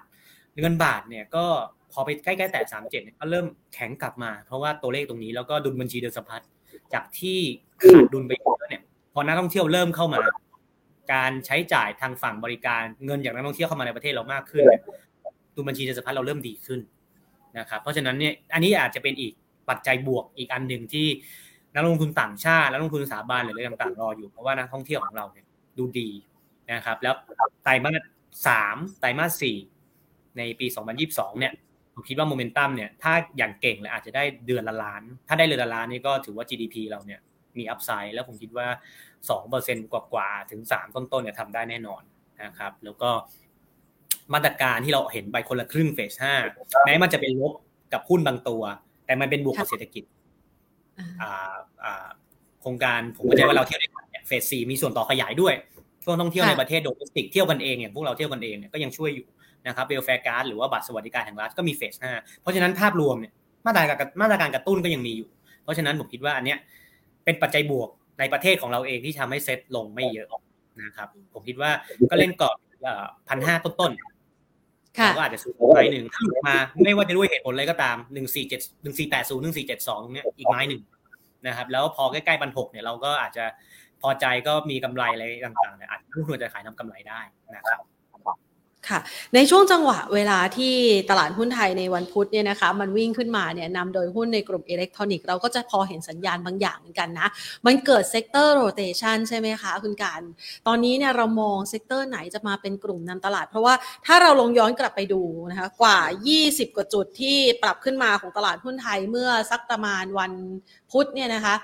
[0.61, 1.45] เงินบาทเนี่ยก็
[1.93, 6.43] พอไปใกล้ๆแตะสามเจ็ดก็เริ่มแข็งกลับมา เพราะว่าตัวเลขตรงนี้แล้วก็ดุลบัญชีเดินสะพัด
[6.95, 7.39] จากที่
[7.83, 8.83] ขาดดุลไปเยอะเนี่ย
[9.15, 10.21] พอนักท่องเที่ยวเริ่มเข้ามา
[11.13, 14.65] การใช้จ่ายทางฝั่งบริการเงินจากนักท่องเที่ยวเข้ามาในประเทศเรามากขึ้น
[15.57, 16.81] ดุลบัญชีเดินสะพัดเราเริ่มดีขึ้น
[17.59, 19.33] นะครับเพราะฉะนั้นเนี่ยอันนี้อาจจะเป็นอีก
[19.69, 21.07] ปัจจัยบวกอีกอันหนึ่งที่
[21.75, 25.47] นักลงทุนต่างชาตินักลงทุนสถาบันหรืออะไรต่างๆรออยู่เพราะว่านักท่องเที่ยวของเราเนี่ย
[25.79, 26.09] ดูดี
[26.73, 27.15] นะครับ แล้ว
[27.63, 28.03] ไตรมาส
[28.47, 29.57] สามไตรมาสสี่
[30.39, 30.67] ในปี
[31.03, 31.53] 2022 เนี่ย
[31.95, 37.21] ผมคิดว่าโมเมนตัมเนี่ยถ้าอย่างเก่งเลยอาจจะได้เดือนละล้าน ถ้าได้เดือนละล้านนี่ก็ถือว่า GDP เราเนี่ย
[37.59, 38.67] มีอัพไซด์แล้วผมคิดว่า
[39.31, 42.03] 2%กว่าๆถึง 3 ต้นๆเนี่ยทำได้แน่นอน
[42.45, 43.11] นะครับ แล้วก็
[44.35, 46.13] มาตรการที่เราเห็นไปคนละครึ่งเฟส
[46.49, 47.53] 5แม้มันจะเป็นลบ
[47.93, 48.63] กับหุ้นบางตัว
[49.07, 50.05] แต่มันเป็นบวกกับเศรษฐกิจ
[52.61, 53.85] โครงการผมเข้าใจว่าเราเที่ยวใน
[54.27, 55.55] เฟสสี่มีส่วนต่อขยายด้วย
[56.05, 59.27] ช่วงท่องเที่ยวในประเทศ domestic เที่ยวกันเองอย่างพวกเราเที่ยวกันเองเนี่ยก็ยังช่วยอยู่
[59.67, 63.33] นะครับ welfare card หรือว่าบัตรสวัสดิการแห่งรัฐก็มีเฟสห้าเพราะฉะนั้นภาพรวมเนี่ย
[63.67, 65.29] มาตรการมาตรการกระตุ้นก็ยังมีอยู่
[65.63, 66.59] เพราะฉะนั้นผมคิดว่าอันเนี้ย
[67.25, 67.89] เป็นปัจจัยบวก
[68.19, 70.29] ในประเทศของเราเองที่ทำให้เซ็ตลงไม่เยอะ
[70.83, 71.71] นะครับผมคิดว่า
[72.11, 72.57] ก็เล่นกรอบ
[73.29, 74.12] พันห้าต้นๆ
[75.17, 80.83] ก็อาจจะซื้อไปหนึ่งถ้าหลุดมาไม่ว่าจะด้วยเหตุผลอะไรก็ตามหนึ่งสี่เจ็ดหนึ่งสี่แปดศูนย์หนึ่งสี่เจ็ดสองเนี่ยอีกไม้หนึ่ง
[81.47, 83.45] นะครับ แล้วพอใกล้ๆบันหกเนี่ยเราก็อาจจะ
[84.03, 87.21] พอใจก็มีกำไรอะไรต่างๆเนี่ยอาจจะควรจะขายทำกำไรได้
[87.55, 87.81] นะครับ
[88.89, 89.01] ค่ะ
[89.35, 90.75] ในช่วงจังหวะเวลาที่
[91.11, 97.29] ตลาดหุ้นไทยในวันพุธเนี่ยนะคะมันวิ่งขึ้นมาเนี่ยนำโดยหุ้นในกลุ่มอิเล็กทรอนิกส์เราก็จะพอเห็นสัญญาณบางอย่างเหมือนกันนะ
[97.67, 100.23] มันเกิด sector rotation ใช่ไหมคะคุณการ
[100.67, 103.75] ตอนนี้เนี่ยเรามอง sector ไหนจะมาเป็นกลุ่มนำตลาด เพราะว่า
[104.07, 105.99] ถ้าเราลงย้อนกลับไปดูนะคะกว่า
[106.39, 110.33] 20 กว่าจุดที่ปรับขึ้นมาของตลาดหุ้นไทยเมื่อสักประมาณวัน
[110.93, 111.55] พุธเนี่ยนะคะ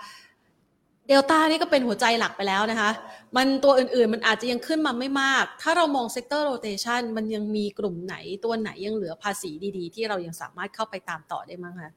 [1.09, 2.90] เดลต้านี่ก็เป็นหัวใจหลักไปแล้วนะคะ
[3.37, 11.92] มันตัวอื่นๆ มันอาจจะยังขึ้นมาไม่มาก ถ้าเรามอง sector rotation มันยังมีกลุ่มไหนตัวไหนยังเหลือภาษีดีๆ ที่เรายังสามารถเข้าไปตามต่อได้บ้างคะ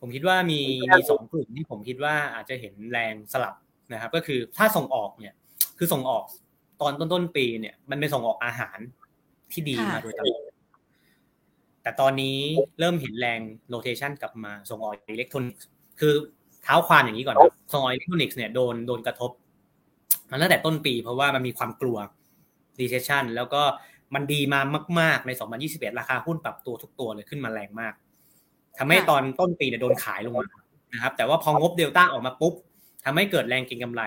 [0.00, 0.60] ผมคิดว่ามี
[0.96, 3.54] มีสองกลุ่มที่ผมคิดว่าอาจจะเห็นแรงสลับ
[3.92, 5.34] นะครับ ก็คือถ้าส่งออกเนี่ย
[5.78, 6.24] คือส่งออก
[6.80, 8.78] ตอนต้นต้นปีเนี่ย มันเป็นส่งออกอาหาร
[9.52, 10.42] ที่ดีมาโดยตลอด
[11.82, 12.38] แต่ตอนนี้
[12.78, 15.68] เริ่มเห็นแรง rotation กลับมาส่งออกอิเล็กทรอนิกส์
[16.00, 16.14] คือ
[16.62, 19.30] เท้าความอย่างนี้ก่อนครับส่งออกอิเล็กทรอนิกส์เนี่ยโดนโดนกระทบ
[20.30, 21.96] มาตั้งแต่ต้นปี เพราะว่ามันมีความกลัว
[22.80, 23.62] recession แล้วก็
[24.14, 24.60] มันดีมา
[25.00, 25.30] มาก ๆ ใน
[25.64, 27.94] 2021 ราคาหุ้นปรับตัวทุกตัวเลยขึ้นมาแรงมาก
[28.78, 30.46] ทำให้ตอนต้นปีเนี่ยโดนขายลงมา
[30.92, 32.54] นะครับ แต่ว่าพองบเดลต้าออกมาปุ๊บ
[33.04, 34.02] ทำให้เกิดแรงเก็งกำไร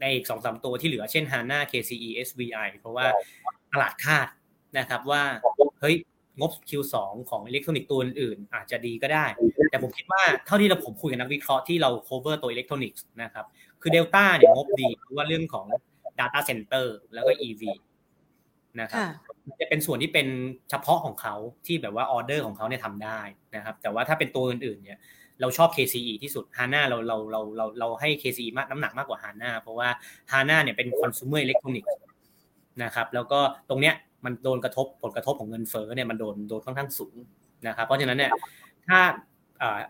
[0.00, 3.06] ในอีกสองสามตัวที่เหลือเช่น HANA KCE SVI เพราะว่า
[3.72, 4.26] ตลาดคาด
[4.78, 5.22] นะครับว่า
[5.80, 5.96] เฮ้ย
[6.38, 6.96] งบ Q2
[7.30, 9.26] ของอิเล็กทรอนิกส์ตัวอื่นอาจจะดีก็ได้
[9.70, 13.46] แต่ผมคิดว่าเท่าที่เราผมคุยกับนักวิเคราะห์ที่เรา cover ตัวอิเล็กทรอนิกส์นะครับ
[13.80, 15.66] คือเดลต้าเนี่ยงบดีเพราะว่าเรื่องของ
[16.18, 17.62] Data Center แล้วก็ EV
[18.80, 19.00] นะครับ
[19.60, 20.26] จะเป็นส่วนที่เป็น
[20.70, 21.34] เฉพาะของเขา
[21.66, 23.20] ที่แบบว่าออเดอร์ของเขาเนี่ยทำได้
[23.56, 24.98] นะครับ แต่ว่าถ้าเป็นตัวอื่นๆเนี่ย
[25.40, 29.88] เราชอบ KCE ที่สุด HANA เราเราเราเราเราให้ KCE มากน้ำหนักมากกว่า HANA เพราะว่า
[30.32, 31.92] HANA เนี่ยเป็น consumer electronics
[32.82, 37.14] นะครับ แล้วก็ตรงเนี้ย มันโดนกระทบผลกระทบของเงินเฟ้อเนี่ยมันโดนโดนค่อนข้างสูง
[37.68, 38.32] นะครับเพราะฉะนั้นเนี่ย
[38.88, 38.98] ถ้า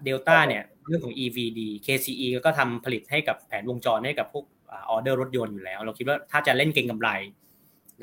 [0.04, 7.10] เดลต้าเนี่ยเรื่องของ EVD KCE ก็ทำผลิตให้กับแผนวงจรให้กับพวกออเดอร์รถยนต์อยู่แล้ว เราคิดว่าถ้าจะเล่นเก็งกำไร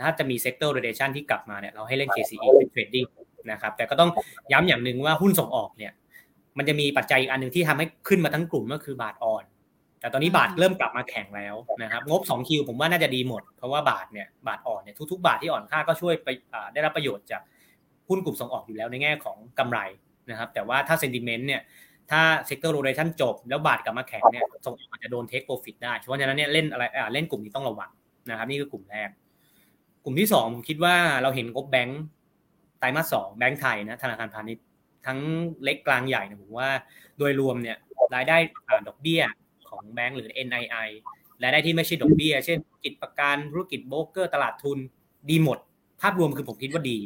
[0.03, 3.05] ถ้าจะมี sector rotation ที่กลับมาเนี่ยเราให้เล่น KCE เป็น trading
[3.51, 4.09] นะครับแต่ก็ต้อง
[4.51, 5.91] ย้ำอย่างหนึ่งว่าหุ้นส่งออกเนี่ย
[6.57, 9.43] มันจะมีปัจจัยอีกอันหนึ่งที่ทำให้ขึ้นมาทั้งกลุ่มก็คือบาทอ่อน
[10.07, 16.27] แต่ตอนนี้บาทเริ่มกลับมาแข็งแล้วนะครับ งบ 2Q ผมว่าน่าจะดีหมด เพราะว่าบาทเนี่ยบาทอ่อนเนี่ยทุกๆ บาทที่อ่อนค่าก็ช่วยไป
[16.73, 17.41] ได้รับประโยชน์จาก
[18.09, 19.79] หุ้นกลุ่มส่งออกอยู่แล้วในแง่ของกำไร
[20.29, 21.61] นะครับ แต่ว่าถ้า sentiment เนี่ย
[22.11, 27.91] ถ้า sector rotation จบ แล้วบาทกลับมาแข็งเนี่ยส่งออกอาจจะโดน take profit ได้เพราะฉะนั้นเนี่ยเล่นอะไรเล่นกลุ่มนี้ต้องระวัง
[28.29, 29.09] นะครับนี่คือกลุ่มแรก
[30.03, 32.01] กลุ่มที่สองผมคิดว่าเราเห็นงบแบงก์
[32.79, 34.65] ไตรมาสสองแบงก์ไทยนะธนาคารพาณิชย์
[35.05, 35.19] ทั้ง
[35.63, 36.69] เล็กกลางใหญ่นะผมว่า
[37.17, 37.77] โดยรวมเนี่ย
[38.15, 38.37] รายได้
[38.87, 39.21] ดอกเบี้ย
[39.77, 40.87] ของแบงก์หรือ NII
[41.39, 44.77] รายได้ที่ไม่ใช่ดอกเบี้ย เช่นกิจประกันธุรกิจโบรกเกอร์ตลาดทุน
[45.29, 45.59] ดีหมด
[46.01, 46.99] ภาพรวมคือผมคิดว่าดี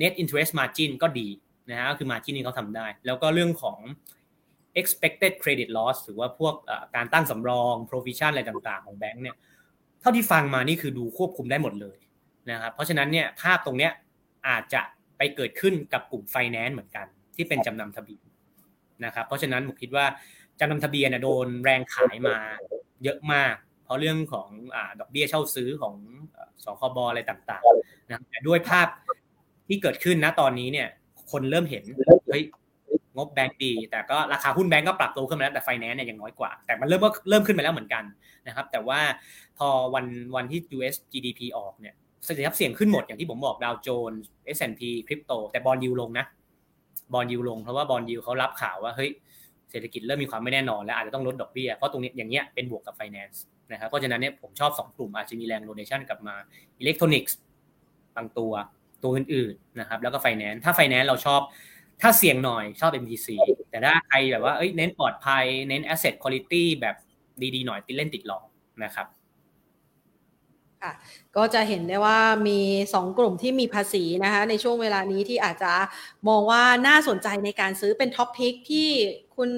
[0.00, 1.28] net interest margin ก็ดี
[1.70, 3.78] นะฮะก็คือ margin ที่เขาทำได้ แล้วก็เรื่องของ
[4.80, 6.54] expected credit loss หรือว่าพวก
[6.96, 9.36] การตั้งสำรอง provision อะไรต่างๆ ของแบงก์เนี่ย
[10.00, 11.98] เท่าที่ฟังมานี่คือดูควบคุมได้หมดเลย
[12.50, 13.92] นะครับเพราะฉะนั้นเนี่ยภาพตรงเนี้ย
[14.48, 14.82] อาจจะ
[15.18, 18.24] ไปเกิดขึ้นกับกลุ่ม finance เหมือนกัน ที่เป็นจำนำทะเบียน
[19.04, 20.06] นะครับเพราะฉะนั้นผมคิดว่า
[20.60, 22.36] จำนำทะเบียนโดนแรงขายมา
[23.04, 25.94] เยอะมาก เพราะเรื่องของอดอกเบี้ยเช่าซื้อของ
[26.64, 28.88] สคบอะไรต่างๆนะแต่ด้วยภาพ
[29.68, 30.88] ที่เกิดขึ้นนะตอนนี้เนี่ย
[31.32, 31.84] คนเริ่มเห็น
[32.28, 32.42] เฮ้ย
[33.18, 38.04] งงบแบงก์ดี แต่ก็ราคาหุ้นแบงก์ก็ปรับตัวขึ้นมาแล้วแต่ไฟแนนซ์เนี่ยยังน้อยกว่า แต่มันเริ่มก็เริ่มขึ้นมาแล้วเหมือนกัน
[38.46, 39.00] นะครับ แต่ว่า
[39.58, 41.94] พอวันวันที่ US GDP ออกเนี่ย
[42.26, 44.20] สินทรัพย์เสี่ยงขึ้นหมดอย่างที่ผมบอกดาวโจนส์
[44.56, 46.26] S&P คริปโตแต่บอลยูลงนะ
[47.12, 49.10] บอลยูลงเพราะว่าบอลยูเขารับข่าวว่าเฮ้ย
[49.70, 56.34] เศรษฐกิจเริ่มมีความไม่แน่นอนและอาจจะต้องลดดอกเบี้ยเพราะตรงนี้อย่างเงี้ยเป็นบวกกับไฟแนนซ์นะครับเพราะฉะนั้นเนี่ยผมชอบ 2 กลุ่มอาจจะมีแรง rotation กลับมา
[56.78, 57.36] อิเล็กทรอนิกส์
[58.16, 58.52] บางตัว
[59.02, 61.40] ตัวอื่นๆนะครับแล้วก็ไฟแนนซ์ถ้าไฟแนนซ์เราชอบ
[62.02, 63.28] ถ้าเสี่ยงหน่อยชอบ MTC
[63.70, 66.96] แต่ถ้าใครแบบว่าเอ้ยเน้นปลอดภัยเน้น asset quality แบบ
[67.54, 68.44] ดีๆหน่อยติดเล่นติดหลอก
[68.84, 69.06] นะครับ
[70.82, 70.92] ค่ะ
[71.36, 72.60] ก็จะเห็นได้ว่ามี
[72.94, 75.72] สองกลุ่มที่มีภาษีนะคะในช่วงเวลานี้ที่อาจจะ
[76.28, 78.88] มองว่าน่าสนใจในการซื้อเป็น top pick ที่
[79.36, 79.50] คุณ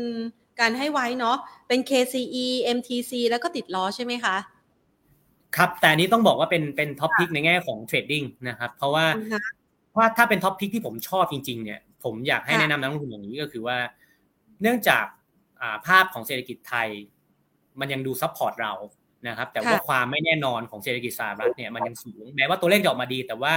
[0.61, 1.37] การให้ไว้เนาะ
[1.68, 4.37] เป็น KCE MTC แล้วก็ติดล้อใช่ไหมคะ
[5.56, 9.06] ครับแต่นี้ต้องบอกว่าเป็นเป็น top pick ในแง่ของ trading นะครับเพราะว่า
[9.96, 13.78] ว่าถ้าเป็น top pick ที่ผมชอบจริงๆเนี่ยผมอยากให้แนะนำนักลงทุนอย่างนี้ก็คือว่า
[14.62, 15.04] เนื่องจาก
[15.87, 16.88] ภาพของเศรษฐกิจไทย
[17.80, 18.72] มันยังดู support เรา
[19.28, 23.52] นะครับ แต่ว่าความไม่แน่นอนของเศรษฐกิจสหรัฐเนี่ยมันยังสูงแม้ว่าตัวเลขจะออกมาดี แต่ว่า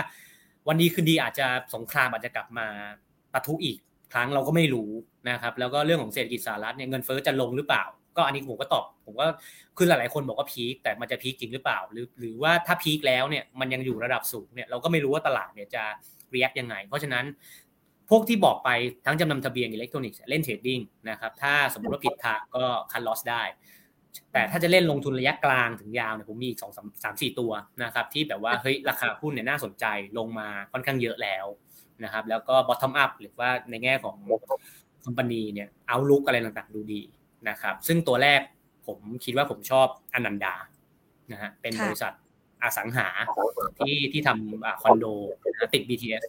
[0.68, 2.68] วันดีคืนดีอาจจะสงครามอาจจะกลับมา
[3.34, 3.78] ปะทุอีก
[4.14, 4.92] ครั้งเราก็ไม่รู้
[5.30, 7.84] นะครับแล้วก็เรื่องของเศรษฐกิจสหรัฐเนี่ยเงินเฟ้อจะลงหรือเปล่า
[8.18, 9.28] ก็อันนี้ผมก็ตอบผมก็
[9.78, 15.84] คือหลายๆคนบอกว่า peak แต่มันจะ peak จริงหรือเปล่า หรือหรือว่าถ้า peak แล้วเนี่ยมันยังอยู่ระดับสูงเนี่ยเราก็ไม่รู้ว่าตลาดเนี่ยจะ
[16.32, 17.26] react ยังไง เพราะฉะนั้น
[18.10, 18.70] พวกที่บอกไป
[19.06, 23.44] ทั้งจำนำทะเบียนอิเล็กทรอนิกส์เล่น trading นะครับถ้าสมมติว่าผิดทางก็ cut loss ได้
[24.34, 26.72] แต่ถ้าจะเล่นลงทุนระยะกลางถึงยาวเนี่ยผมมีอีกสอง
[27.04, 27.52] สามสี่ตัว
[27.84, 29.86] นะครับที่แบบว่าเฮ้ยราคาหุ้นเนี่ยน่าสนใจ
[30.18, 31.46] ลงมาค่อนข้างเยอะแล้ว
[32.04, 34.18] นะครับแล้วก็ bottom up หรือว่าในแง่ของ
[35.04, 37.02] คอมพานีเนี่ยเอาลุกอะไรต่างๆดูดี
[37.50, 38.42] นะครับซึ่งตัวแรก
[38.88, 40.56] ผมคิดว่าผมชอบอนันดา
[41.32, 42.14] นะฮะเป็นบริษัท
[42.64, 43.08] อสังหา
[43.80, 45.06] ที่ที่ทำคอนโด
[45.74, 46.24] ติด BTS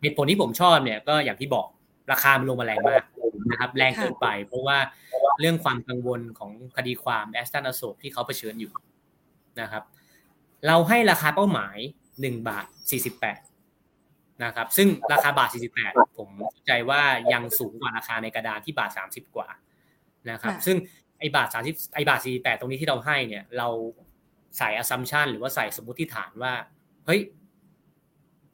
[0.00, 1.66] เหตุผลที่ผมชอบเนี่ยก็อย่างที่บอก
[2.12, 3.02] ราคามันลงมาแรงมาก
[3.50, 4.78] นะครับแรงเกินไป เพราะว่า
[5.40, 8.72] เรื่องความกังวลของคดีความแอสตันอโศกที่เขาเผชิญอยู่
[9.60, 9.82] นะครับ
[10.66, 11.76] เราให้ราคาเป้าหมาย
[12.20, 13.40] หนึ่งบาทสี่สิบแปด
[14.44, 16.28] นะครับซึ่งราคาบาทสี่สิบแปดผม
[16.66, 17.00] ใจว่า
[17.32, 19.48] ยังสูงกว่าราคาในกระดานที่บาทสามสิบกว่า
[20.30, 20.76] นะครับ ซึ่ง
[21.18, 23.68] ไอบาทสามสิบไอบาทสี่แปดตรงนี้ที่เราให้เนี่ย เรา
[24.58, 26.52] ใส่อ s ซัมชันหรือว่าใส่สมมติฐานว่า
[27.06, 27.20] เฮ้ย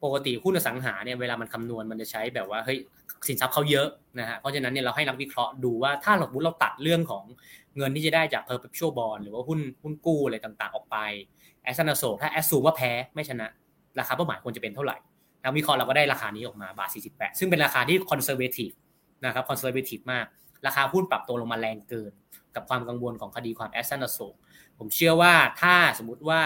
[0.05, 2.79] ปกติหุ้นอสังหาเนี่ยเวลามันคำนวณมันจะใช้แบบว่าเฮ้ย
[3.29, 3.89] สินทรัพย์เขาเยอะ
[4.19, 7.25] นะฮะเพราะฉะนั้นเนี่ยเราให้นักวิเคราะห์ดูว่าถ้าเราบุเราตัดเรื่องของ
[7.77, 10.97] เงินที่จะได้จาก perpetual bond หรือว่าหุ้นหุ้นกู้อะไรต่างๆ ออกไป
[11.63, 13.47] Ashton อโศกถ้า assume ว่าแพ้ไม่ชนะ
[13.99, 14.97] ราคาเป้าหมายควรจะเป็นเท่าไหร่
[15.45, 18.75] นักวิเคราะห์เราก็ได้ราคานี้ออกมาบาท48 ซึ่งเป็นราคาที่ conservative
[19.25, 20.27] นะครับ conservative มาก
[20.67, 22.13] ราคาหุ้นปรับตัวลงมาแรงเกิน
[22.55, 24.19] กับความกังวลของคดีความ Ashton อโศก
[24.79, 26.41] ผมเชื่อว่าถ้าสมมติว่า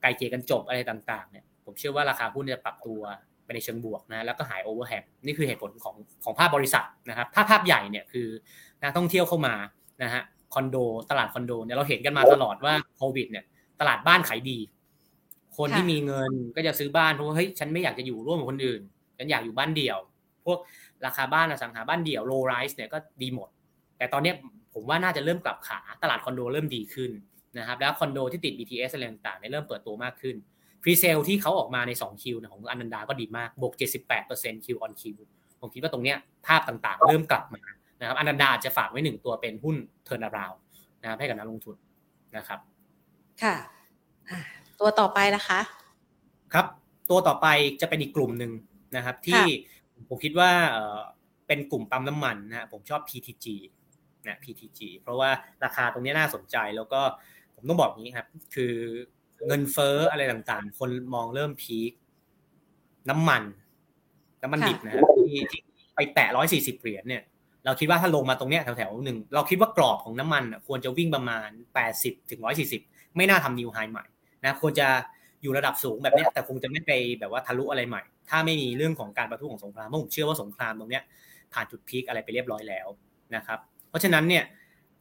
[0.00, 3.00] ไกล่เกลี่ยกันจบอะไรต่างๆเนี่ยผมเชื่อว่าราคาหุ้นจะปรับตัว
[3.44, 8.28] ไปในเชิงบวกนะแล้วก็หาย overhang นี่คือเหตุผลของของภาพบริษัทนะครับภาพภาพใหญ่เนี่ยคือ
[8.82, 9.54] นักท่องเที่ยวเข้ามา
[10.02, 10.22] นะฮะ
[10.54, 10.76] คอนโด
[11.10, 13.44] ตลาดคอนโดเนี่ยเราเห็นกันมาตลอดว่าโควิดเนี่ย
[13.80, 14.58] ตลาดบ้านขายดี
[15.58, 18.80] คนที่มีเงินก็จะซื้อบ้านเพราะว่าเฮ้ยฉันไม่อยากจะอยู่ร่วมกับคนอื่น
[19.18, 19.98] ฉันอยากอยู่บ้านเดี่ยว
[20.44, 20.58] พวก
[21.06, 23.48] ราคาบ้านอสังหาบ้านเดี่ยว low-rise เนี่ยก็ดีหมด
[23.98, 24.32] แต่ตอนนี้
[24.74, 27.10] ผมว่าน่าจะเริ่มกลับขาตลาดคอนโดเริ่มดีขึ้น
[27.58, 30.36] นะครับแล้วคอนโดที่ติด BTS อะไรต่างๆเนี่ยเริ่มเปิดตัวมากขึ้น
[30.82, 33.72] presale ที่เขาออกมาใน 2Q ของอนันดาก็ดีมากบวก
[34.18, 35.16] 78% Q on Q
[35.60, 37.62] ผมคิดว่าตรงเนี้ยภาพต่างๆ เริ่มกลับมา
[38.00, 40.52] นะครับอนันดาจะฝากไว้หนึ่งตัวเป็นหุ้น turnaround
[41.00, 41.76] นะครับให้กับนักลงทุน
[42.36, 42.58] นะครับ
[43.42, 43.54] ค่ะ
[44.80, 45.60] ตัวต่อไปนะคะ
[46.54, 46.66] ครับ
[47.10, 47.46] ตัวต่อไป
[47.80, 48.52] จะเป็นอีกกลุ่มหนึ่ง
[48.96, 49.42] นะครับ ที่
[50.08, 50.50] ผมคิดว่า
[51.46, 53.46] เป็นกลุ่มปั๊มน้ำมันนะผมชอบ PTG
[54.26, 55.30] นะ PTG เพราะว่า
[55.64, 57.00] ราคาตรงนี้น่าสนใจแล้วก็
[57.54, 58.74] ผมต้องบอกอย่างนี้ครับ คือ
[59.46, 61.92] เงินเฟ้ออะไรต่างๆ คนมองเริ่มพีค
[63.10, 63.42] น้ำมัน
[64.42, 65.60] น้ำมันดิบนะที่ที่
[65.94, 67.22] ไปแตะร้อยสี่สิบเหรียญเนี่ย
[67.64, 72.82] เราคิดว่าถ้าลงมาตรงเนี้ยแถวๆหนึ่งเราคิดว่ากรอบของน้ำมันควรจะวิ่งประมาณแปดสิบถึงร้อยสี่สิบ
[73.16, 74.04] ไม่น่าทำนิวไฮใหม่
[74.44, 74.88] นะควรจะ
[75.42, 81.02] อยู่ระดับสูงแบบนี้แต่คงจะไม่ไปแบบว่าทะลุอะไรใหม่ ถ้าไม่มีเรื่องของการประทุของสงครามเพราะผมเชื่อว่าสงครามตรงเนี้ย
[81.52, 82.86] ผ่านจุดพีคอะไรไปเรียบร้อยแล้ว
[83.36, 84.44] นะครับ เพราะฉะนั้นเนี่ย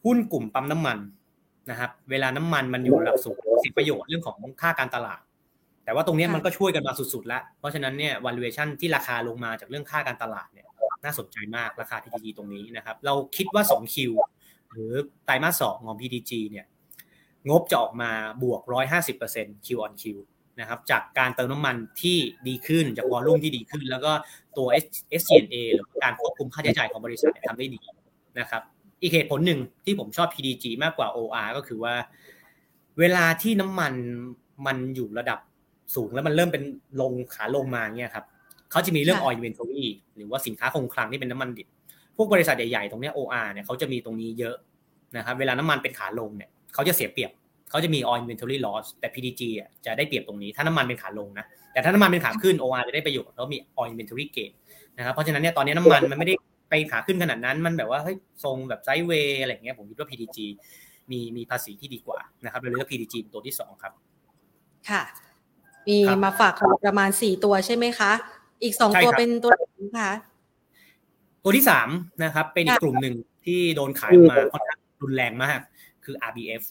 [0.06, 0.98] หุ้นกลุ่มปั๊มน้ำมัน
[1.70, 5.22] นะครับ เวลาน้ำมันมันอยู่ระดับสูงสิประโยชน์เรื่องของค่าการตลาด
[5.86, 10.68] แต่ว่าตรงนี้มันก็ช่วยกันมาสุดๆแล้วเพราะฉะนั้นเนี่ย valuation ที่ราคาลงมาจากเรื่องค่าการตลาดเนี่ย
[11.04, 13.96] น่าสนใจมากราคา PTG ตรงนี้นะครับ เราคิดว่า 2Q
[14.72, 14.94] หรือ
[15.26, 16.66] ไตรมาสสองของ PTG เนี่ย
[17.50, 18.12] งบจะออกมา
[18.44, 18.62] บวก
[19.14, 20.04] 150% Q on Q
[20.60, 24.12] นะครับจากการเติมน้ำมันที่ดีขึ้นจากวอลลุ่มที่ดีขึ้น แล้วก็
[24.58, 24.68] ตัว
[25.22, 27.82] SG&A หรือการควบคุมค่าใช้จ่ายของบริษัททำได้ดี
[28.40, 28.62] นะครับ
[29.02, 31.94] อีกเหตุผลหนึ่งที่ผมชอบ PDG มากกว่า OR ก็คือว่า
[33.00, 33.94] เวลาที่น้ำมัน
[34.66, 35.40] มันอยู่ระดับ
[35.96, 36.64] สูงแล้วมันเริ่มเป็น
[37.02, 38.26] ลงขาลงมาเนี่ยครับ
[38.72, 39.86] เขาจะมีเรื่อง oil inventory
[40.16, 41.68] หรือว่าสินค้าคงคลังที่เป็นน้ำมันดิบ
[42.16, 44.56] พวกบริษัทใหญ่ๆ ตรงนี้ OR เนี่ยเขาจะมีตรงนี้เยอะ
[45.18, 47.32] นะครับ เวลาน้ำมันเป็นขาลงเนี่ยเขาจะเสียเปรียบ
[47.70, 54.52] เขาจะมี oil inventory loss แต่ PDG อะจะได้เปรียบตรงนี้ ถ้าน้ำมันเป็นขาลงนะ แต่ถ้าน้ำมันเป็นขาขึ้น OR จะได้ประโยชน์เพราะมี oil inventory gain
[54.98, 56.36] นะครับ เพราะฉะนั้นเนี่ยตอนนี้น้ำมันมันไม่ได้
[56.72, 60.38] ไปขาขึ้นขนาดนั้นมันแบบว่าเฮ้ยทรงแบบไซด์เวย์อะไรเงี้ยผมคิดว่า PDG
[61.12, 63.94] มีมีภาษีที่ดีกว่านะครับเราเลือก PDG เป็นตัวที่สองครับ
[64.90, 65.02] ค่ะ
[65.88, 66.54] มีครับมาฝาก
[66.86, 68.12] ประมาณสี่ตัวใช่ไหมคะ
[68.64, 69.64] อีกสองใช่ตัวครับเป็นตัวไหน
[70.00, 70.12] คะ
[71.44, 71.90] ตัวที่สาม
[72.24, 75.60] นะครับ เป็นอีกค่ะกลุ่มหนึ่งที่โดนขายออกมาค่อนข้างรุนแรงมาก
[76.06, 76.62] คือ RBF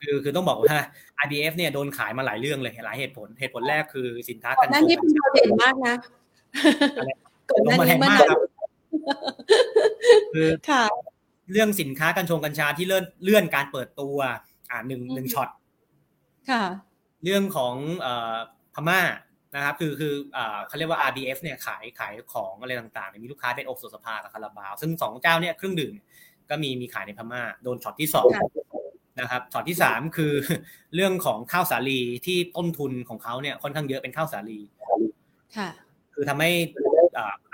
[0.00, 0.76] คือคือต้องบอกว่า
[1.24, 5.94] RBF เนี่ยโดนขายมาหลายเรื่องเลยหลายเหตุผลเหตุผลแรกคือสินค้าก่อกันนหน้าโชนี้งเป็นโดดเด่นมากนะ
[6.98, 7.10] อะไร
[7.50, 8.37] ก่อนหลงน้ามาแรนี้งเมื่อมากนาน
[9.08, 9.20] ครับ
[10.34, 10.84] คือค่ะ
[11.52, 14.16] เรื่องสินค้ากัญชงกัญชาที่เลื่อนเลื่อนการเปิดตัว
[14.70, 15.48] อ่าหนึ่งอืมหนึ่งช็อต
[16.50, 16.64] ค่ะ
[17.24, 18.34] เรื่องของเอ่อ
[18.74, 19.00] พม่า
[19.54, 25.94] นะครับ คือคืออ่าเขาเรียกว่า RBF เนี่ยขายขายของอะไรต่างๆเนี่ยมีลูกค้าเป็นโอโซสภากับคาราบาว ซึ่งสองเจ้าเนี่ยเครื่องดื่ม
[26.50, 28.44] ก็มีมีขายในพม่า โดนช็อตที่สองค่ะ
[29.20, 30.32] นะครับช็อตที่สามคือ
[30.94, 34.60] เรื่องของข้าวสาลีที่ต้นทุนของเขาเนี่ยค่อนข้างเยอะเป็นข้าวสาลี
[35.56, 35.68] ค่ะ
[36.14, 36.87] คือทำให้อ่า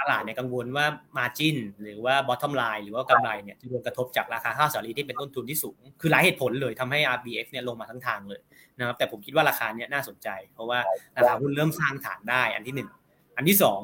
[0.01, 8.41] ตลาดเนี่ยกังวลว่า margin หรือว่า bottom line หรือว่ากำไรเนี่ยจะโดนกระทบจากราคาข้าวสาลีที่เป็นต้นทุนที่สูง คือหลายเหตุผลเลยทำให้ RBF เนี่ยลงมาทั้งทางเลย
[8.79, 10.79] นะครับแต่ผมคิดว่าราคาเนี่ยน่าสนใจ เพราะว่า
[11.17, 12.89] ราคาหุ้นเริ่มสร้างฐานได้อันที่หนึ่ง
[13.37, 13.81] อันที่สอง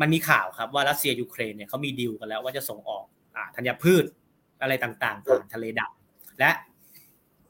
[0.00, 3.04] มันมีข่าวครับว่ารัสเซียยูเครนเนี่ยเขามีดีลกันแล้วว่าจะส่งออก
[3.56, 4.04] ธัญพืช
[4.62, 6.50] อะไรต่างๆผ่านทะเลดำและ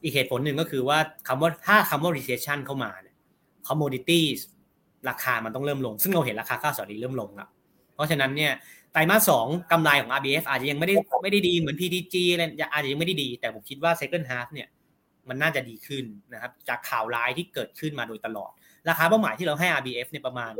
[0.03, 0.97] อีกเหตุผลหนึ่งก็คือว่า
[1.27, 3.15] คำว่าถ้าคำว่า recession เข้ามาเนี่ย
[3.67, 4.39] commodities
[5.09, 7.49] ราคามันต้องเริ่มลง ซึ่งเราเห็นราคาข้าวสาลีเริ่มลงแล้ว
[7.95, 8.51] เพราะฉะนั้นเนี่ย
[8.93, 14.67] ไตรมาสสองกำไรของ RBF อาจจะยังไม่ได้ไม่ได้ดีเหมือน PTG อะไรอาจจะยังไม่ได้ดี แต่ผมคิดว่า second half เนี่ย
[15.29, 18.51] มันน่าจะดีขึ้นนะครับจากข่าวร้ายที่เกิดขึ้นมาโดยตลอด
[18.89, 20.51] ราคาเป้าหมายที่เราให้ RBF เนี่ยประมาณ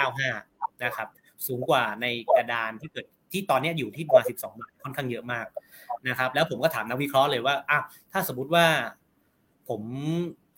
[0.00, 1.08] 20.95 นะครับ
[1.46, 5.46] สูงกว่าในกระดานที่เกิดที่ตอนนี้อยู่ที่ประมาณ 12 บาทค่อนข้างเยอะมาก
[6.08, 8.64] นะครับ แล้วผมก็ถามนักวิเคราะห์เลยว่าอ้าวถ้าสมมติว่า
[9.68, 9.80] ผม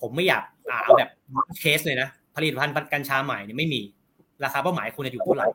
[0.00, 0.44] ผมไม่อยาก
[0.84, 1.10] เอาแบบ
[1.58, 3.80] เคสเลยนะ ผลิตภัณฑ์กัญชาใหม่เนี่ยไม่มี
[4.44, 5.46] ราคาเป้าหมายคุณจะอยู่เท่าไหร่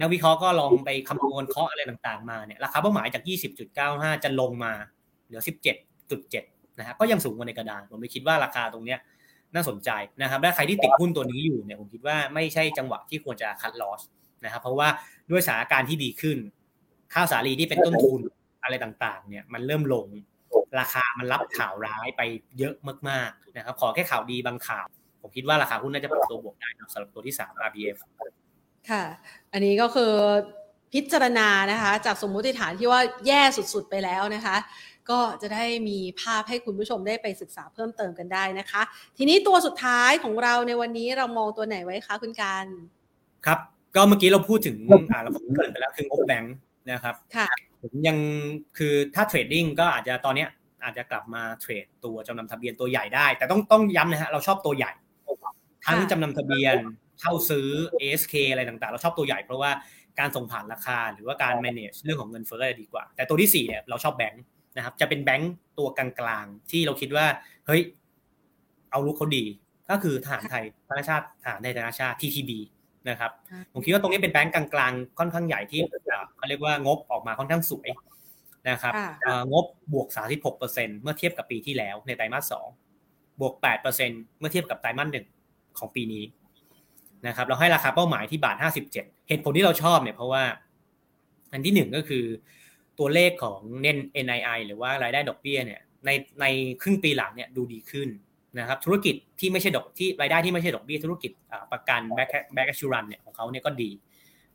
[0.00, 3.22] นักวิเคราะห์ก็ลองไปคำนวณเคาะอะไรต่างๆมาเนี่ยราคาเป้าหมายจาก
[3.72, 4.72] 20.95 จะลงมา
[5.26, 5.40] เหลือ
[6.08, 8.98] 17.7 นะฮะก็ยังสูงกว่าในกระดาน ผมเลยคิดว่าราคาตรงเนี้ย
[9.54, 9.90] น่าสนใจ
[10.22, 14.02] นะครับและใครที่ติดหุ้นตัวนี้อยู่เนี่ยผมคิดว่าไม่ใช่จังหวะที่ควรจะคัดลอส
[14.44, 14.88] นะครับเพราะว่า
[15.30, 16.38] ด้วยสถานการณ์ที่ดีขึ้น
[17.14, 18.20] ข้าวสาลีที่เป็นต้นทุน
[18.62, 20.06] อะไรต่างๆ เนี่ยมันเริ่มลง
[20.78, 22.22] ราคามันรับข่าวร้ายไป
[22.58, 22.74] เยอะ
[23.08, 24.86] มากๆนะครับขอแค่ข่าวดีบางข่าว
[25.26, 27.96] ผมคิดว่าราคาหุ้นน่าจะปรับตัวบวกได้นะสำหรับตัวที่3 RBF
[28.90, 29.04] ค่ะ
[29.52, 30.12] อันนี้ก็คือ
[30.92, 33.42] พิจารณานะคะ จากสมมุติฐานที่ว่าแย่
[33.74, 34.56] สุดๆไปแล้วนะคะ
[35.10, 38.82] ก็จะได้มีภาพให้คุณผู้ชมได้ไปศึกษาเพิ่มเติมกันได้นะคะ
[39.16, 42.66] ทีนี้ตัวสุดท้ายของเราในวันนี้เรามองตัวไหนไว้คะคุณการ
[43.46, 43.58] ครับ
[43.96, 44.76] ก็เมื่อกี้เราพูดถึง
[45.10, 46.54] อ่าเราเกรินไปแล้วคืองบแบงค์
[46.90, 47.48] นะครับค่ะ
[47.82, 48.18] ผมยัง
[48.78, 50.48] คือถ้าเทรดดิ้งก็อาจจะตอนเนี้ย
[50.84, 54.92] อาจจะกลับมาเทรดตัวจำนำทะเบียนตัวใหญ่ได้ แต่ต้องต้องย้ำนะฮะเราชอบตัวใหญ่
[55.86, 56.76] ทั้งจำนำทะเบียน
[57.20, 57.68] เช่าซื้อ
[58.00, 59.70] ASK อะไรต่างๆ เราชอบตัวใหญ่เพราะว่า
[60.18, 64.44] การส่งผ่านราคาหรือว่าการ manage เรื่องของเงินเฟ้อดีกว่า แต่ตัวที่4เนี่ยเราชอบแบงค์
[64.76, 67.26] นะครับจะเป็นแบงค์ตัวกลางๆ ที่เราคิดว่า
[67.66, 67.82] เฮ้ย
[68.90, 69.44] เอาลุกเขาดี
[69.90, 72.50] ก็คือทหารไทยธนาชาติทหารไทยธนาชาติ TTB
[73.08, 77.88] นะครับค่ะผมคิดว่าตรงนี้เป็นแบงก์กลางๆ ค่อนข้างใหญ่ที่เอ่อเขาเรียกว่างบออกมาค่อนข้างสวย
[78.68, 80.08] นะครับค่ะเอ่องบบวก
[80.54, 82.54] 36%เมื่อเทียบกับปีที่แล้วในไตรมาส
[82.96, 85.26] 2บวก 8%เมื่อเทียบกับไตรมาสหนึ่ง
[85.78, 86.24] ของปีนี้
[87.26, 88.56] นะครับเราให้ราคาเป้าหมายที่บาท
[88.92, 90.42] 57 เหตุผลที่เราชอบเนี่ยเพราะว่า
[91.52, 92.24] อันที่หนึ่งก็คือ
[92.98, 96.10] ตัวเลขของเน้น NII หรือว่ารายได้ดอกเบี้ยเนี่ยใน
[96.40, 96.44] ใน
[96.82, 98.08] ครึ่งปีหลังเนี่ยดูดีขึ้น
[98.58, 101.32] นะครับธุรกิจที่ไม่ใช่ดอกที่รายได้ที่ไม่ใช่ดอกเบี้ยธุรกิจ
[101.72, 103.90] ประกัน back back assurance เนี่ยของเขาเนี่ยก็ดี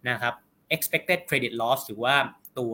[0.09, 0.33] นะครับ
[0.75, 2.15] expected credit loss หรือว่า
[2.59, 2.73] ตัว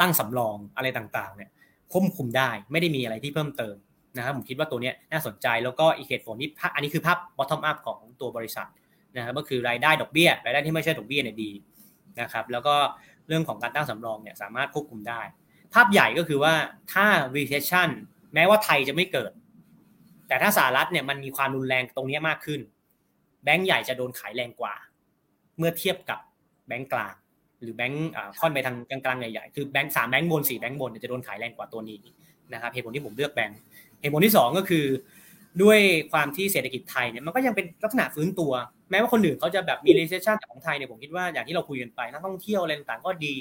[0.00, 1.50] ตั้งสำรองอะไรต่างๆเนี่ย
[1.92, 3.76] ควบคุมได้ไม่ได้มีอะไรที่เพิ่มเติม
[4.18, 8.68] นะครับผมคิดว่าตัวเนี้ยน่าสนใจแล้วก็อีกเหตุผลที่ภาพอันนี้คือภาพ bottom up ของตัวบริษัท
[9.16, 11.50] นะครับก็คือรายได้ดอกเบี้ยรายได้ที่ไม่ใช่ดอกเบี้ยเนี่ยดี
[12.20, 12.74] นะครับแล้วก็
[13.28, 15.20] เรื่องของการตั้งสำรองเนี่ยสามารถควบคุมได้
[15.74, 16.54] ภาพใหญ่ก็คือว่า
[16.92, 17.88] ถ้า recession
[18.34, 19.32] แม้ว่าไทยจะไม่เกิด
[20.28, 22.60] แต่ถ้าสหรัฐเนี่ยมันมีความรุนแรงตรงนี้มากขึ้น
[23.44, 24.74] แบงก์ใหญ่จะโดนขายแรงกว่า
[25.58, 26.20] เมื่อเทียบกับ
[26.68, 27.14] แบงก์กลาง
[27.60, 28.08] หรือแบงก์
[28.40, 31.98] ค่อนไปทางกลางๆใหญ่ๆคือแบงก์สามแบงก์บนสี่แบงก์บนจะโดนขายแรงกว่าตัวนี้
[32.52, 33.58] นะครับเหตุผลที่ผมเลือกแบงก์
[34.00, 34.84] เหตุผลที่สองก็คือ
[35.62, 35.78] ด้วย
[36.12, 38.52] ความที่เศรษฐกิจไทยเนี่ยมันก็ยังเป็นลักษณะฟื้นตัว
[38.90, 43.36] แม้ว่าคนอื่นเขาจะแบบมี recession แต่ของไทยเนี่ยผมคิดว่าอย่างที่เราคุยกันไปนักท่องเที่ยวอะไรต่างๆก็ดี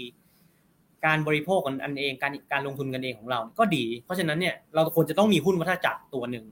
[1.05, 6.45] การบริโภคกันอันเองการการลงทุนกันเองของเราก็ดี เพราะฉะนั้นเนี่ยเราควรจะต้องมีหุ้นวัฏจักรตัวหนึ่ง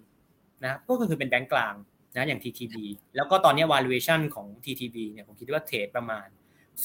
[0.63, 1.75] นะก็คือเป็นแบงก์กลาง
[2.15, 2.75] นะอย่าง TTB
[3.15, 6.27] แล้วก็ตอนนี้ valuation ของ TTB เนี่ยผมคิดว่าเทรดประมาณ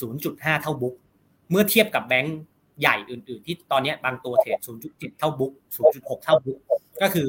[0.03, 0.95] 0.5 เท่าบุ๊ก
[1.51, 2.39] เมื่อเทียบกับแบงก์
[2.81, 4.59] ใหญ่อื่น ๆ ที่ตอนนี้บางตัวเทรด
[4.89, 5.53] 0.7 เท่าบุ๊ก
[5.89, 6.59] 0.6 เท่าบุ๊ก
[7.03, 7.29] ก็คือ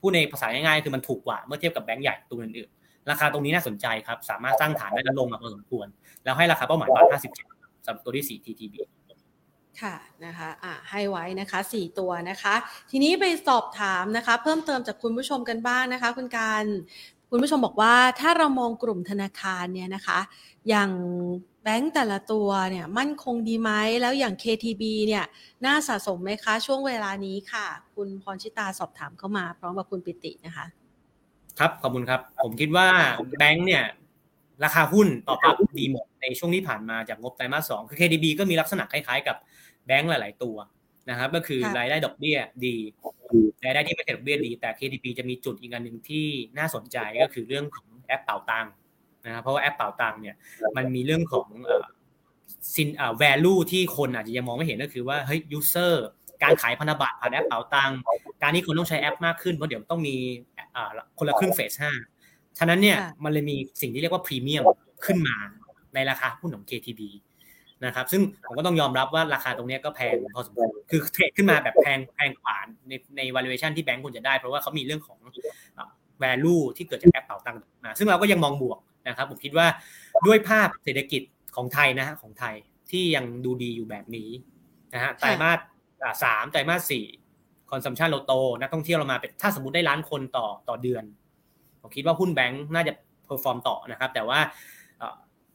[0.00, 5.86] ผู้ในภาษาง่ายๆ คือมันถูกกว่าเมื่อเทียบกับแบงก์ใหญ่ตัวอื่นๆ ราคาตรงนี้น่าสนใจครับ สามารถสร้างฐานได้และลงมาพอสมควร
[6.24, 7.04] แล้วให้ราคาเป้าหมายบาท
[7.44, 8.74] 57สำหรับตัวที่ 4 TTB
[9.82, 9.94] ค่ะ
[10.24, 12.54] นะคะอะให้ไว้นะคะ 4 ตัวนะคะ
[12.90, 16.64] ทีนี้ไปสอบถามนะคะ เพิ่มเติมจากคุณผู้ชมกันบ้างนะคะ คุณการ
[17.30, 20.18] คุณผู้ชมบอกว่าถ้าเรามองกลุ่มธนาคารเนี่ยนะคะ
[20.68, 20.90] อย่าง
[21.68, 25.24] แบงก์แต่ละตัวเนี่ยมั่นคงดีไหมแล้วอย่าง KTB เนี่ย
[25.66, 30.66] น่าสะสมไหมคะ ช่วงเวลานี้ค่ะ คุณพรชิตาสอบถามเข้ามา พร้อมกับคุณปิตินะคะ
[31.58, 32.86] ครับขอบคุณครับ ผมคิดว่า
[33.38, 33.84] แบงก์เนี่ย
[34.64, 39.36] ราคาหุ้นตอบรับดีหมดในช่วงที่ผ่านมาจากงบไตรมาสสองคือ KDB ก็มีลักษณะคล้ายๆ กับ
[39.86, 40.56] แบงก์หลาย ๆ ตัว
[41.10, 42.76] นะครับ ก็คือรายได้ดอกเบี้ยดี
[43.64, 46.26] รายได้ที่ไม่ใช่ดอกเบี้ยดี แต่ KDB จะมีจุดอีกอันหนึ่งที่
[46.58, 48.66] น่าสนใจก็คือเรื่องของแอปเป๋าตัง
[49.26, 50.36] นะครับเพราะว่าแอปเป๋าตังเนี่ย
[50.76, 51.48] มันมีเรื่องของ
[52.74, 55.92] ซินอ่า value ที่คนอาจจะยังมองไม่เห็นก็คือว่าเฮ้ย user
[56.42, 57.90] การขายพันธบัตรผ่านแอปเป๋าตัง
[58.42, 60.14] การที่คนต้องใช้แอปมากขึ้นเพราะเดี๋ยวต้องมี
[60.76, 61.92] อ่าคนละครึ่งเฟสห้า
[62.58, 64.64] ฉะนั้นเนี่ยมันเลยมีสิ่งที่เรียกว่าพรีเมียม
[65.04, 65.36] ขึ้นมา
[65.94, 67.00] ในราคาหุ้นของ KTB
[67.84, 72.56] นะครับซึ่งผมก็ต้องยอมรับว่าราคาตรงนี้ก็แพงพอสมควรคือ trade ขึ้นมาแบบแพงแพงกว่า
[72.88, 75.18] ในใน valuation ที่แบงก์ควรจะได้ เพราะว่าเขามีเรื่องของ
[76.22, 78.78] value ที่เกิดจากแอปเป๋าตังมาซึ่งเราก็ยังมองบวก
[79.08, 79.66] นะครับ ผมคิดว่า
[80.26, 81.22] ด้วยภาพเศรษฐกิจ
[81.56, 82.54] ของไทยนะฮะของไทย
[82.90, 84.30] ที่ยังดูดีอยู่แบบนี้
[84.94, 85.58] นะฮะไตรมาส
[86.24, 87.04] สามไตรมาสสี่
[87.70, 91.04] consumption เราโตนักท่องเที่ยวเรามาเป็นถ้าสมมติได้ล้านคนต่อต่อเดือน
[91.82, 92.92] ผมคิดว่าหุ้นแบงค์น่าจะ
[93.24, 94.40] perform ต่อนะครับ แต่ว่า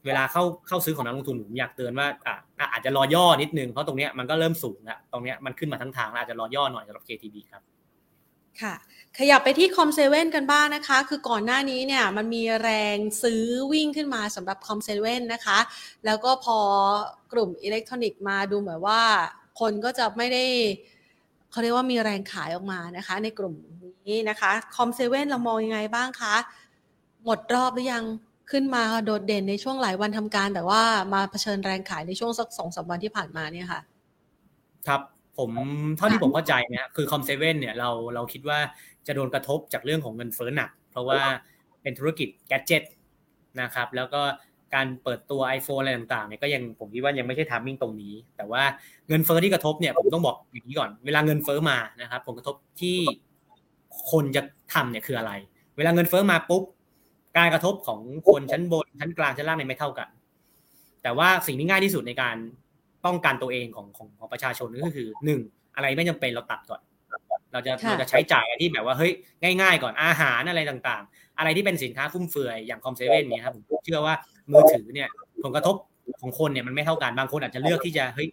[0.06, 7.62] เวลาเข้าเข้าซื้อของนักลงทุนผมอยากเตือนว่าอ่าอาจจะรอย่อนิดนึงเพราะตรงนี้มันก็เริ่มสูงแล้วตรงนี้มันขึ้นมาทั้งทางอาจจะรอย่อหน่อยสำหรับ KTB ครับ
[8.60, 8.74] ค่ะ
[9.18, 13.42] ขยับไปที่คอมเซเว่นกันบ้างนะคะ คือก่อนหน้านี้เนี่ยมันมีแรงซื้อ
[13.72, 15.58] วิ่งขึ้นมาสำหรับคอมเซเว่นนะคะ
[16.04, 16.58] แล้วก็พอ
[17.32, 19.02] กลุ่มอิเล็กทรอนิกส์มาดูเหมือนว่า
[19.60, 20.44] คนก็จะไม่ได้
[21.50, 23.54] เขาเรียกว่ามีแรงขายออกมานะคะ ในกลุ่ม
[24.08, 26.34] นี้นะคะคอมเซเว่นเรามองยังไงบ้างคะ
[27.24, 28.04] หมดรอบหรือยัง
[28.50, 30.82] ขึ้นมาโดดเด่นในช่วงหลายวันทำการ แต่ว่า
[31.14, 33.80] มาเผชิญแรงขายในช่วงสักสองสาวันที่ผ่านมาเนี่ยค่ะ
[34.86, 35.00] ครับ
[35.38, 35.50] ผม
[35.96, 38.58] เท่าที่ผมเข้าใจเนี่ยคือ COM7 เนี่ยเราเราคิดว่า
[39.06, 41.20] จะโดนกระทบจากเรื่องของเงินเฟ้อหนัก เพราะว่า
[41.82, 42.82] เป็นธุรกิจแกจ g ต
[43.60, 44.22] นะครับ แล้วก็
[44.74, 48.62] การเปิดตัว iPhone อะไรต่างๆเนี่ยก็ยังผมคิดว่ายังไม่ใช่ timing ตรงนี้ แต่ว่า
[49.08, 52.98] เงินเฟ้อที่กระทบเนี่ยผมต้องบอกอย่างนี้ก่อน เวลาเงินเฟ้อมานะครับผลกระทบที่
[54.10, 54.42] คนจะ
[54.74, 55.32] ทำเนี่ยคืออะไร
[55.76, 56.62] เวลาเงินเฟ้อมาปุ๊บ
[57.36, 60.08] การกระทบของคนชั้นบนชั้นกลางชั้นล่างเนี่ยไม่เท่ากัน
[61.02, 62.36] แต่ว่าสิ่งที่ง่ายที่สุดในการ
[63.04, 65.40] ป้องกันตัวเองของของของประชาชนก็คือหนึ่ง
[65.76, 66.80] อะไรไม่จำเป็นเราตัดก่อน
[67.52, 74.14] เราจะเราจะใช้จ่ายที่แบบว่าเฮ้ยง่าย ๆ ก่อนอาหารอะไรต่างๆ อะไรที่เป็นสินค้าฟุ่มเฟือยอย่างคอมเซเว่นเนี่ยครับผมเชื่อว่า
[74.52, 75.08] มือถือเนี่ย
[75.44, 75.76] ผลกระทบ
[76.20, 78.28] ของคนเนี่ยมันไม่เท่ากันบางคนอาจจะเลือกที่จะเฮ้ย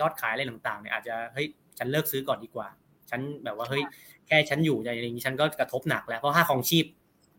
[0.00, 1.46] ยอดขายอะไรต่างๆเนี่ยอาจจะเฮ้ย
[1.78, 2.68] ฉันเลิกซื้อก่อนดีกว่า
[3.10, 3.82] ฉันแบบว่าเฮ้ย
[4.26, 6.86] แค่ฉันอยู่อย่างนี้ฉันก็กระทบหนักแล้วเพราะค่าของชีพ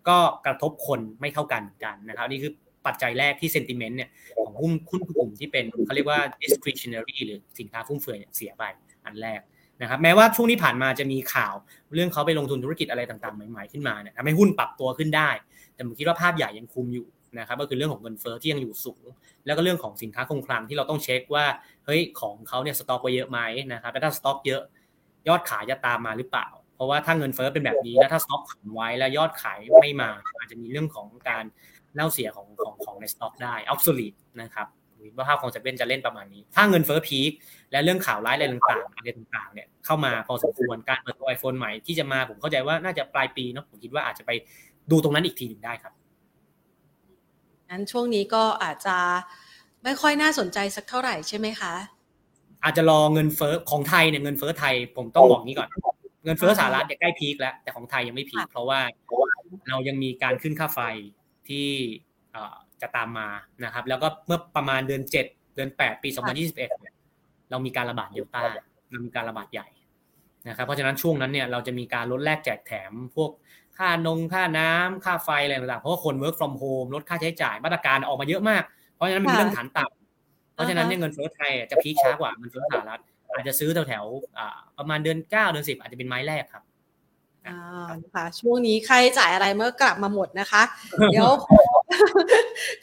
[0.09, 2.51] ก็กระทบคนไม่เท่ากันกันนะครับนี่คือ
[2.87, 4.09] ปัจจัยแรกที่เซนติเมนต์เนี่ย
[4.45, 8.63] ของหุ้นหุ้นกลุ่มที่เป็นเขาเรียกว่า discretionary หรือสินค้าฟุ่มเฟือยเสียไป
[9.05, 9.41] อันแรก
[9.81, 11.53] นะครับแม้ว่าช่วงที่ผ่านมาจะมีข่าว
[11.95, 15.29] เรื่องเขาไปลงทุนธุรกิจอะไรต่างๆใหม่ๆขึ้นมาเนี่ยทำให้หุ้นปรับตัวขึ้นได้
[15.73, 17.07] แต่ผมคิดว่าภาพใหญ่ยังคุมอยู่
[17.39, 19.03] นะครับก็คือเรื่องของเงินเฟ้อที่ยังอยู่สูง
[19.45, 21.45] แล้วก็เรื่องของสินค้าคงคลังที่เราต้องเช็คว่า
[21.85, 23.39] เฮ้ยของเขาเนี่ยสต็อกไว้เยอะไหม
[23.73, 24.61] นะครับแล้วถ้าสต็อกเยอะ
[25.27, 31.45] ยอดขายจะตามมาหรือเปล่า เพราะว่าถ้าเงินเฟ้อเป็นแบบนี้แล้วถ้าสต็อกขังไว้แล้วยอดขายไม่มาอาจจะมีเรื่องของการ
[31.97, 34.07] เน่าเสียของของของในสต็อกได้ obsolete
[34.41, 34.67] นะครับ
[35.15, 37.31] ว่าภาพของเซเว่นจะเล่นประมาณนี้ ถ้าเงินเฟ้อ peak
[37.71, 44.31] และเรื่องข่าวร้ายอะไรต่างๆอะไรต่างๆเนี่ยเข้ามาพอสมควรการเปิดตัว iPhone ใหม่ที่จะมาผมเข้าใจว่าน่าจะปลายปีเนาะผมคิดว่าอาจจะไป
[44.91, 45.93] ดูตรงนั้นอีกทีหนึ่งได้ครับ
[47.69, 48.97] งั้นช่วงนี้ก็อาจจะ
[49.83, 51.73] ไม่ค่อยน่าสนใจสักเท่าไหร่ใช่ไหมคะ
[52.63, 55.69] อาจจะรอเงินเฟ้อของไทยเนี่ยเงินเฟ้อไทยผมต้องบอกนี้ก่อน
[56.25, 58.79] เงินเฟ้อสหรัฐเนี่ยใกล้พีคแล้วแต่ของไทยยังไม่พีคเพราะว่า
[59.69, 60.79] เรายังมีการขึ้นค่าไฟ
[61.49, 61.69] ที่
[62.81, 63.27] จะตามมา
[63.65, 65.25] นะครับ แล้วก็เมื่อประมาณเดือนเจ็ด
[65.55, 66.69] เดือนแปดปีสองพันยี่สิบเอ็ด
[67.51, 68.41] เรามีการระบาดเดลต้า
[68.91, 69.67] มันมีการระบาดใหญ่
[70.47, 73.31] นะครับเพราะฉะนั้นช่วงนั้นเนี่ยเราจะมีการลดแลกแจกแถม พวก
[73.77, 83.01] ค่านงค่าน้ำค่าไฟอะไรต่างๆเพราะว่าคน work from home ลดค่าใช้จ่ายมาตรการออกมาเยอะมาก เพราะฉะนั้นมันมีเรื่องฐานต่ำเพราะฉะนั้นเนี่ยเงินเฟ้อไทยจะพีคช้ากว่าเงินเฟ้อสหรัฐ
[83.33, 86.63] อาจจะซื้อแถวๆประมาณเดือนเก้าเดือนสิบอาจจะเป็นไม้แรกครับ
[87.47, 90.63] อ่าค่ะช่วงนี้ใครจ่ายอะไรเมื่อกลับมาหมดนะคะ
[91.11, 91.29] เดี๋ยว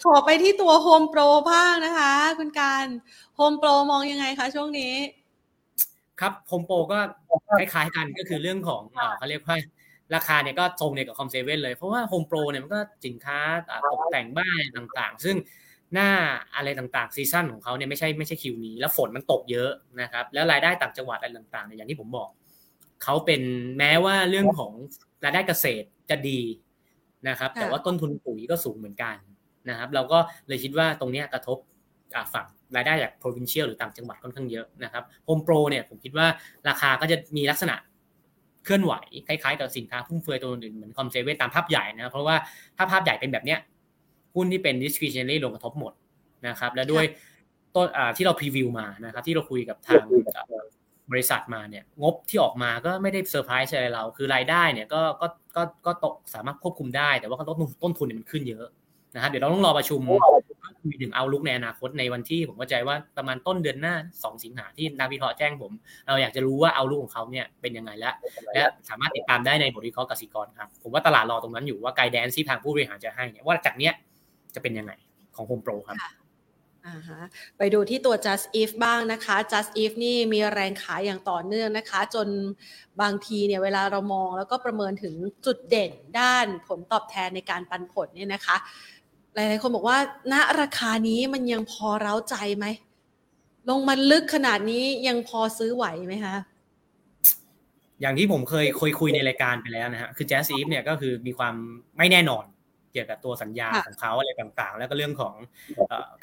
[0.05, 2.87] ขอไปที่ตัวโฮมโปรบ้างนะคะ คุณการ
[3.37, 4.95] HomePro มองยังไงคะช่วงนี้
[6.21, 6.99] ครับ HomePro ก็
[7.59, 8.83] คล้ายๆกันก็คือเรื่องของ
[9.19, 9.57] เขาเรียกว่า
[10.15, 13.39] ราคาเนี่ยก็ตรงเนี่ยกับ COM7 เลย เพราะว่า HomePro เนี่ยมันก็สินค้า
[13.93, 15.37] ตกแต่งบ้านต่างๆ ซึ่ง
[15.95, 16.11] หน้า
[16.57, 22.29] อะไรต่างๆ season ของเขาเนี่ยไม่ใช่ไม่ใช่ Q นี้ แล้วฝนมันตกเยอะนะครับ แล้วรายได้ต่างจังหวัดอะไรต่างๆเนี่ยอย่างที่ผมบอก
[23.05, 23.43] เขาเป็น
[23.79, 24.73] แม้ว่าเรื่องของ
[25.25, 26.41] รายได้เกษตรจะดี
[27.29, 29.17] นะครับ แต่ว่าต้นทุนปุ๋ยก็สูงเหมือนกัน
[29.69, 31.59] นะครับ เราก็เลยคิดว่าตรงนี้กระทบ
[32.35, 32.47] ฝั่ง
[32.77, 36.27] รายได้จาก provincial หรือต่างจังหวัดค่อนข้างเยอะนะครับ HomePro เนี่ยผมคิดว่า
[36.69, 37.77] ราคาก็จะมีลักษณะ
[38.65, 38.95] เคลื่อนไหว
[39.27, 42.37] คล้ายๆกับสินค้าฟุ่มเฟือยตัวอื่นเหมือน COM7 ตามภาพใหญ่นะเพราะว่า
[42.77, 43.59] ถ้าภาพใหญ่เป็นแบบเนี้ย
[44.35, 45.93] หุ้นที่เป็น discretionary ลงกระทบหมด
[46.49, 47.05] นะครับ และด้วย
[47.75, 47.87] ต้น
[48.17, 50.05] ที่เรา preview มานะครับ ที่เราคุยกับทาง
[51.13, 55.27] บริษัทมาเนี่ยงบที่ออกมาก็ไม่ได้เซอร์ไพรส์อะไรเรา คือรายได้เนี่ยก็ก็
[55.57, 58.67] ก็ก็ตกสามารถควบคุมได้ แต่ว่าต้นต้นทุนเนี่ยมันขึ้นเยอะ
[59.15, 60.01] นะครับเดี๋ยวเราต้องรอประชุม
[60.85, 65.73] คุยถึงเอาลุกในอนาคตในวันที่ผมเข้าใจว่าประมาณต้นเดือนหน้าสองสิงหาที่นักวิเคราะห์แจ้งผม
[66.07, 68.13] เราอยากจะรู้ว่าเอาลุกของเขาเนี่ยเป็นยังไงและ
[68.55, 73.93] และสามารถติดตามได้ในบทวิเคราะห์กสิกรครับผมว่าตลาดรอตรงนั้นอยู่ว่าไกด์แดนที่ทางผู้บริหารจะให้เนี่ยว่าจากเนี้ย
[74.55, 74.93] จะเป็นยังไง
[75.37, 75.97] ของโฮมโปรครับ
[77.59, 82.29] ไปดูที่ตัว just if บ้างนะคะ just if นี่มีแรงขายอย่างต่อเนื่องนะคะ จน
[83.01, 85.15] บางทีเนี่ยเวลาเรามองแล้วก็ประเมินถึง
[85.47, 88.57] จุดเด่นด้านผลตอบแทนในการปันผลเนี่ยนะคะ
[89.35, 89.99] หลายๆคนบอกว่า
[90.33, 92.67] ณราคานี้มันยังพอเร้าใจไหม
[93.69, 96.37] ลงมันลึกขนาดนี้ยังพอซื้อไหวไหมคะ
[98.01, 101.55] อย่างที่ผมเคยคุยคุยในรายการไปแล้วนะฮะคือ Jazz Eve เนี่ยก็คือมีความ
[101.99, 102.45] ไม่แน่นอน
[102.95, 105.35] เกี่ยวกับตัวสัญญาของเขาอะไรต่างๆ แล้วก็เรื่องของ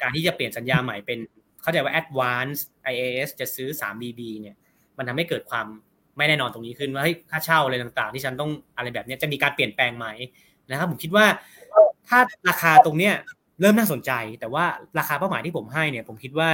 [0.02, 1.18] การที่จะเปลี่ยนสัญญาใหม่เป็น
[1.62, 2.60] เข้าใจว่า Advance
[2.92, 4.56] IAS จะซื้อ 3BB เนี่ย
[4.98, 5.66] มันทำให้เกิดความ
[6.18, 10.06] ไม่แน่นอนตรงนี้ขึ้นว่าเฮ้ยค่าเช่าอะไรต่างๆ ที่ฉันต้องอะไรแบบนี้จะมีการเปลี่ยนแปลงไหม
[10.70, 11.24] นะครับ ผมคิดว่า
[12.08, 12.18] ถ้า
[12.48, 13.14] ราคาตรงเนี้ย
[13.60, 14.64] เริ่มน่าสนใจ แต่ว่า
[14.98, 16.48] ราคาเป้าหมายที่ผมให้เนี่ย ผมคิดว่า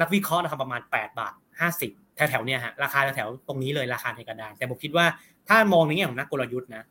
[0.00, 1.34] นักวิเคราะห์นะครับประมาณ 8 บาท
[1.76, 5.06] 50 แถวๆเนี่ยฮะราคาแถวๆตรงนี้เลยราคาในกระดาน แต่ผมคิดว่า
[5.48, 6.84] ถ้ามองในแง่ของนักกลยุทธ์นะ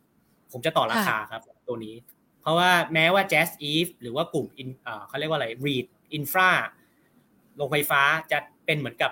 [0.51, 1.95] ผมจะต่อราคาครับตัวนี้
[2.41, 4.45] เพราะว่าแม้ว่า Jazz Eve หรือว่ากลุ่ม
[5.07, 5.85] เขาเรียกว่าอะไร REIT
[6.17, 6.51] Infra
[7.55, 9.11] โรงไฟฟ้าจะเป็นเหมือนกับ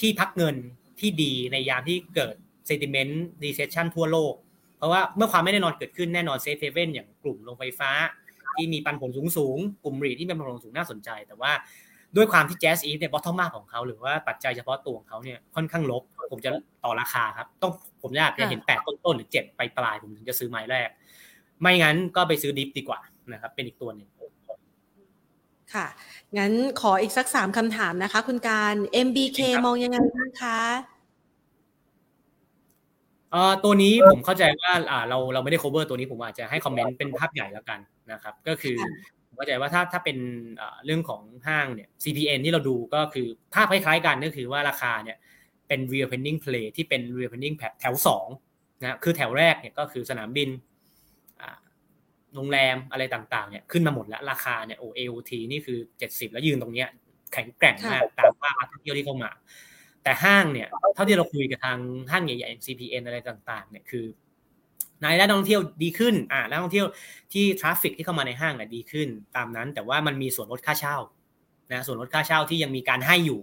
[0.00, 0.56] ที่พักเงิน
[1.00, 2.34] ที่ดีในยามที่เกิด
[2.68, 4.34] sentiment recession ทั่วโลก
[4.78, 7.90] เพราะว่าเมื่อความไม่แน่นอนเกิดขึ้นแน่นอน safe haven อย่างกลุ่มโรงไฟฟ้า
[8.56, 11.52] ที่มีปันผลสูงสูงกลุ่ม REIT ที่มีปันผลสูงน่าสนใจ แต่ว่า
[12.16, 16.02] ด้วยความที่ JASIF เนี่ย bottom up ของเขาหรือว่าปัจจัยเฉพาะตัวของเขาเนี่ยค่อนข้างลบ
[16.32, 16.50] ผมจะ
[16.84, 20.88] ต่อราคาครับ ต้องผมอยากจะเห็นแปดต้นๆหรือเจ็ดไปปลายผมถึงจะซื้อไม้แรก
[21.60, 23.00] ไม่งั้นก็ไปซื้อดิฟดีกว่า
[23.32, 24.08] นะครับ เป็นอีกตัวหนึ่ง
[25.74, 25.86] ค่ะ
[26.38, 28.74] งั้นขออีกสักสามคำถามนะคะ คุณการ
[29.06, 30.58] MBK มองยังไงบ้างคะ
[33.30, 37.80] เอ่อตัวนี้ผมเข้าใจว่าอ่าเราเราไม่ได้ cover ตัวนี้ผมอาจจะให้คอมเมนต์เป็นภาพใหญ่แล้วกัน
[38.12, 38.76] นะครับ ก็คือ
[39.26, 40.18] ผมเข้าใจว่าถ้าถ้าเป็น
[40.84, 45.16] เรื่องของห้างเนี่ย CPN ที่เราดูก็คือภาพคล้ายๆกันก็คือว่าราคาเนี่ย
[45.68, 48.26] เป็น reopening play ที่เป็น reopening แถวสอง
[48.82, 50.48] นะคือแถวแรกเนี่ยก็คือสนามบิน
[52.34, 56.88] โรงแรมอะไรต่างๆเนี่ยขึ้นมาหมดแล้วราคาเนี่ยโอ AOT นี่คือ70แล้วยืนตรงเนี้ย
[57.32, 59.30] แข็งแกร่งมากตามภาพนักท่องเที่ยวที่เข้ามา
[60.02, 61.78] แต่ห้างเนี่ยเท่าที่เราคุยกับทาง
[62.10, 64.04] ห้างใหญ่ๆ CPN อะไรต่างๆเนี่ยคือ
[65.04, 66.86] นายและนักท่องเที่ยวดีขึ้น อ่านักท่องเที่ยว
[67.32, 70.96] ที่ traffic ที่เข้ามาในห้างอะดีขึ้น ตามนั้นแต่ว่ามันมีส่วนลดค่าเช่า
[71.72, 73.40] นะส่วนลดค่าเช่าที่ยังมีการให้อยู่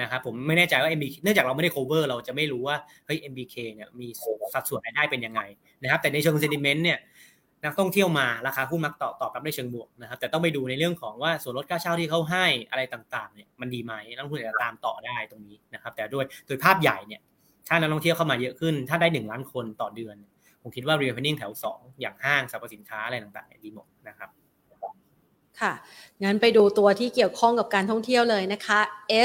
[0.00, 2.76] นะครับผมไม่แน่ใจว่า MBK เนื่องจากเราไม่ได้ cover เราจะไม่รู้ว่า
[3.06, 4.08] เฮ้ย MBK เนี่ยมี
[4.54, 5.40] สัดส่วนรายได้เป็นยังไง
[5.82, 6.98] นะครับแต่ในเชิง sentiment เนี่ย
[7.64, 17.20] นักท่องเที่ยวมาราคาหุ้นมักตอบตอบรับได้เชิงบวกนะครับ แต่ต้องไปดูในเรื่องของว่าส่วนลดค่าเช่าที่เขาให้อะไรต่างๆเนี่ยมันดีไหมนักลงทุนจะตามต่อได้ตรงนี้นะครับ แต่ด้วยโดยภาพใหญ่เนี่ย
[17.68, 20.16] ถ้านักท่องเที่ยวเข้ามาเยอะขึ้น ถ้าได้หนึ่งล้านคนต่อเดือน
[20.62, 24.30] ผมคิดว่า reopening แถวสองอย่างห้างสรรพสินค้าอะไรต่างๆดีหมดนะครับ
[25.60, 25.72] ค่ะ
[26.24, 28.80] งั้นไปดูตัวที่เกี่ยวข้องกับการท่องเที่ยวเลยนะคะ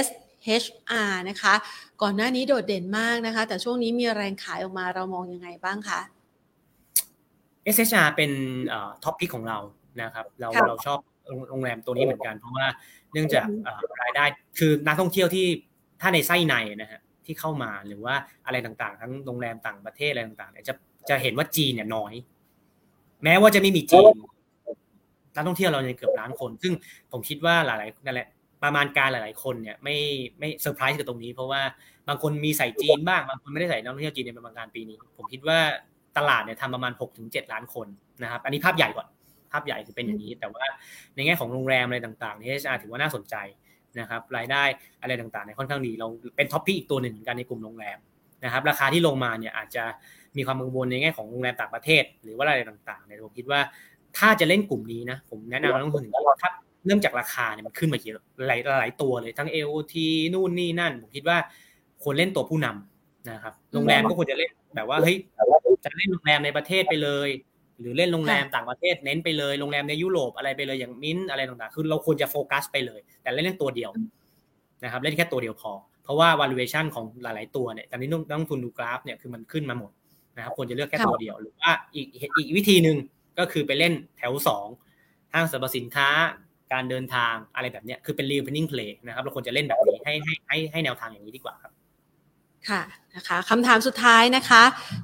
[0.05, 1.53] SHR นะคะ
[2.01, 6.01] ก่อนหน้านี้โดดเด่นมากนะคะ แต่ช่วงนี้มีแรงขายออกมาเรามองยังไงบ้างคะ
[7.75, 8.31] SHR เป็น
[9.03, 9.57] top pick ของเรา
[10.01, 10.99] นะครับ เราเราชอบ
[11.49, 12.65] โรงแรมตัวนี้เหมือนกัน เพราะว่า
[13.13, 13.47] เนื่องจาก
[14.01, 14.25] รายได้
[14.59, 15.45] คือนักท่องเที่ยวที่
[16.01, 18.15] ถ้าในไส้ในนะฮะที่เข้ามาหรือว่า
[18.45, 20.73] อะไรต่างๆ ทั้งโรงแรมต่างประเทศอะไรต่างๆเนี่ยจะ
[21.09, 22.13] จะเห็นว่าจีนเนี่ยน้อย
[23.23, 24.05] แม้ว่าจะไม่มีจีน
[25.35, 26.73] นักท่องเที่ยวเราเนี่ยเกือบล้านคน ซึ่ง
[27.11, 28.27] ผมคิดว่าหลายๆนั่นแหละ
[28.63, 29.97] ประมาณการหลาย ๆ คนเนี่ยไม่
[30.39, 31.61] ไม่เซอร์ไพรส์กับตรงนี้ เพราะว่า
[32.07, 35.59] บางคนมีใส่จีนบ้างบางคนไม่ได้ใส่นักท่องเที่ยวจีนในประมาณการปีนี้ ผมคิดว่า
[36.17, 37.87] ตลาดเนี่ยทำประมาณ 6-7ถึงล้านคน
[38.23, 39.07] นะครับอันนี้ภาพใหญ่ก่อน
[39.51, 40.65] ภาพใหญ่คือเป็นอย่างนี้ แต่ว่า
[41.15, 43.35] ในแง่ของโรงแรมอะไรต่างๆเนี่ยอาถือว่าน่าสนใจ
[43.99, 44.63] นะครับรายได้
[45.01, 46.07] อะไรต่างๆเนี่ยค่อนข้างดีเรา
[46.37, 47.97] เป็น top pick อีกตัวหนึ่งกันในกลุ่มโรงแรม
[48.43, 49.83] นะครับราคาที่ลงมาเนี่ยอาจจะ
[50.37, 53.59] มีความกังวลในแง่ของโรงแรมต่างประเทศ หรือว่าอะไรต่างๆเนี่ยผมคิดว่า
[54.17, 56.03] ถ้าจะเล่นกลุ่มนี้นะผมแนะนำนักลงทุน
[56.41, 56.49] ถ้า
[56.85, 59.95] เริ่มจากราคาเนี่ยมันขึ้นมาเยอะหลายหลายตัวเลยทั้ง AOT
[60.33, 61.37] นู่นนี่นั่น ผมคิดว่า
[62.03, 65.15] ควรเล่นตัวผู้นำนะครับโรงแรมก็ควรจะเล่นแบบว่าเฮ้ย
[65.83, 67.29] จะเล่นโรงแรมในประเทศไปเลย
[67.79, 73.91] หรือเล่นโรงแรมต่างประเทศเน้นไปเลยโรงแรมในยุโรปอะไรไปเลยอย่างมิ้นอะไรต่างๆ คือเราควรจะโฟกัสไปเลย แต่เล่นเล่นตัวเดียว
[74.83, 75.71] นะครับเล่นแค่ตัวเดียวพอ
[76.03, 79.91] เพราะว่า valuation ของหลาย ๆ ตัวเนี่ยตอนนี้ต้องทุนดูกราฟเนี่ยคือมันขึ้นมาหมด
[80.37, 82.97] นะครับควรจะเลือกแค่ตัวเดียวหรือว่าอีกอีกวิธีหนึ่ง
[83.39, 84.67] ก็คือไปเล่นแถวสอง
[85.33, 86.09] ห้างสรรพสินค้า
[86.73, 91.71] การเดินทางอะไรแบบนี้คือเป็น reopening play นะครับเราควรจะเล่นแบบนี้ให้ให้ให้ให้แนวทางอย่างนี้ดีกว่าครับ
[92.69, 92.81] ค่ะ
[93.15, 94.63] นะคะคำถามสุดท้ายนะคะ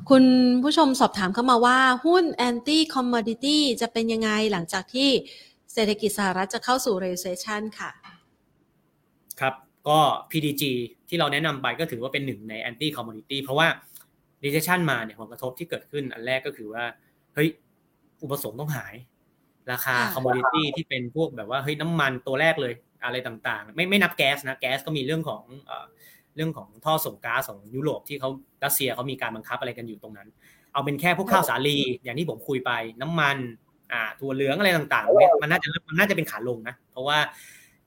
[0.10, 0.24] คุณ
[0.64, 5.10] ผู้ชมสอบถามเข้ามาว่าหุ้น anti commodity จะเป็นยังไงหลังจากที่
[5.74, 7.90] เศรษฐกิจสหรัฐจะเข้าสู่ recession ค่ะ
[9.40, 9.54] ครับ
[9.88, 10.00] ก็
[10.32, 10.64] PDG
[11.10, 13.68] ที่เราแนะนำไปก็ถือว่าเป็นหนึ่งใน anti commodity เพราะว่า
[14.44, 16.86] recession มาเนี่ยผลกระทบที่เกิดขึ้นอันแรกก็คือว่า
[17.34, 17.50] เฮ้ย
[18.24, 18.96] อุปสงค์ต้องหาย
[19.72, 25.44] ราคา commodity ที่เป็นพวกแบบว่า เฮ้ยน้ำมันตัวแรกเลยอะไรต่างๆ ไม่ไม่นับแก๊สนะ แก๊สก็มีเรื่องของ
[26.36, 28.30] เรื่องของท่อส่งก๊าซของยุโรปที่เขา
[28.64, 30.28] รัสเซียเขามีการบังคับอะไรกันอยู่ตรงนั้น
[30.74, 32.72] เอาเป็นแค่พวกข้าวสาลีอย่างที่ผมคุยไป
[33.02, 33.38] น้ำมัน
[33.92, 37.18] อ่าถั่วเหลืองอะไรต่างๆเนี่ยมันน่าจะมันน่าจะเป็นขาลงนะ เพราะว่า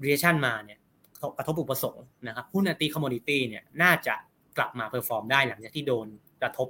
[0.03, 0.79] recession มาเนี่ย
[1.39, 4.15] กระทบอุปสงค์นะครับหุ้น anti commodity เนี่ยน่าจะ
[4.57, 6.07] กลับมา perform ได้หลังจากที่โดน
[6.43, 6.69] กระทบ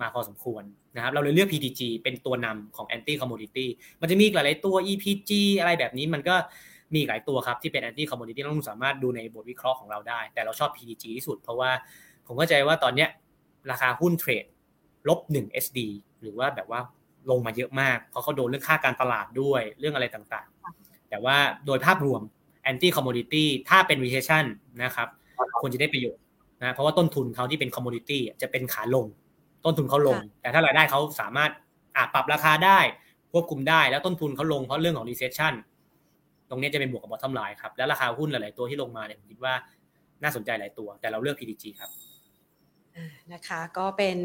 [0.00, 0.62] มาพอสมควร
[0.96, 3.66] นะครับเราเลยเลือก PTG เป็นตัวนำของ anti commodity
[4.00, 6.36] มันจะมีหลายๆตัว EPG อะไรแบบนี้มันก็
[6.94, 11.70] มีหลายตัวครับที่เป็น anti commodity เราสามารถดูในบทวิเคราะห์ของเราได้ แต่เราชอบ PTG ที่สุด เพราะว่า
[12.26, 13.08] ผมเข้าใจว่าตอนเนี้ย
[13.70, 14.44] ราคาหุ้นเทรด
[15.08, 15.78] ลบ1 SD
[16.20, 16.80] หรือว่าแบบว่า
[17.30, 21.36] ลงมาเยอะมาก เพราะเขาโดนเรื่องค่าการตลาดด้วยเรื่องอะไรต่างๆ แต่ว่า
[21.66, 22.20] โดยภาพรวม
[22.70, 24.44] anti commodity ถ้าเป็น recession
[24.82, 25.08] นะครับ
[25.60, 26.22] ควรจะได้ประโยชน์
[26.60, 29.06] นะเพราะว่าต้นทุนเขาที่เป็น commodity จะเป็นขาลง
[29.64, 31.50] ต้นทุนเขาลง แต่ถ้ารายได้เขาสามารถ
[32.14, 32.78] ปรับราคาได้
[33.32, 35.54] ควบคุมได้แล้วต้นทุนเขาลงเพราะเรื่องของ recession
[36.50, 39.54] ตรงนี้จะเป็นบวกกับบอททอมไลน์ครับ แล้วราคาหุ้นหลาย ๆ ตัวที่ลงมาเนี่ยผมคิดว่า
[40.22, 41.90] น่าสนใจหลายตัว แต่เราเลือก PDG ครับ
[43.32, 44.18] นะคะก็เป็น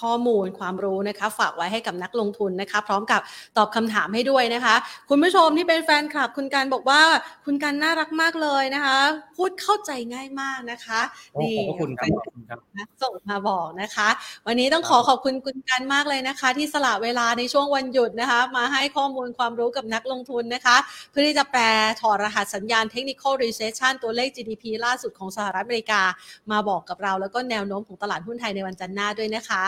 [0.00, 3.20] ข้อมูลความรู้นะคะ ฝากไว้ให้กับนักลงทุนนะคะ พร้อมกับ
[3.56, 4.74] ตอบคำถามให้ด้วยนะคะ
[5.10, 7.00] คุณผู้ชมที่เป็นแฟนคลับ คุณการบอกว่า
[7.44, 8.98] คุณการน่ารักมากเลยนะคะ
[9.36, 11.00] พูดเข้าใจง่ายมากนะคะ
[11.40, 14.08] นี่ขอบคุณครับส่งมาบอกนะคะ
[14.46, 20.76] วันนี้ต้องขอขอบคุณคุณการมากเลยนะคะ ที่สละเวลาในช่วงวันหยุดนะคะ มาให้ข้อมูลความรู้กับนักลงทุนนะคะ
[21.10, 21.60] เพื่อที่จะแปล
[22.00, 26.02] ถอดรหัสสัญญาณ technical recession ตัวเลข GDP ล่าสุดของสหรัฐอเมริกา
[26.50, 29.64] มาบอกกับเราแล้วก็แนวโน้มของตลาดหุ้นไทยในวันจันทร์หน้าด้วยนะคะ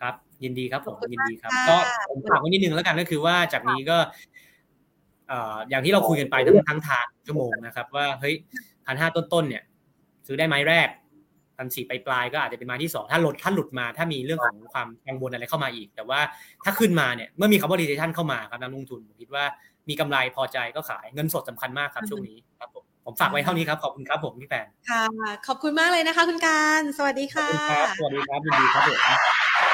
[0.00, 0.14] ครับ
[0.44, 1.76] ยินดีครับผมยินดีครับ ก็
[2.08, 3.96] ผมฝากไว้นิดนึงแล้วกันก็คือว่าจากนี้ก็
[5.70, 8.34] อย่างที่เราคุยกันไปทั้งทั้งทางชั่วโมงนะครับ ว่าเฮ้ย
[8.86, 9.62] พันห้าต้นๆเนี่ย
[10.26, 10.88] ซื้อได้ไม้แรก
[11.58, 16.20] พันสี่ปลายก็อาจจะเป็นไม้ที่สองถ้าหลุดถ้าหลุดมาถ้ามีเรื่องของความกังวลอะไรเข้ามาอีก แต่ว่า
[16.64, 19.44] ถ้าขึ้นมาเนี่ยเมื่อมีคำว่า rotation เข้ามาครับนักลงทุนผมคิดว่า
[19.88, 25.04] มีกำไรพอใจก็ขายเงินสดสำคัญมากครับช่วงนี้ครับผม ผมฝากไว้เท่านี้ครับ ขอบคุณครับผมพี่แฟนค่ะ
[25.46, 27.48] ขอบคุณมากเลยนะคะ คุณการ สวัสดีค่ะ
[27.98, 28.98] สวัสดีครับยินดีครับผม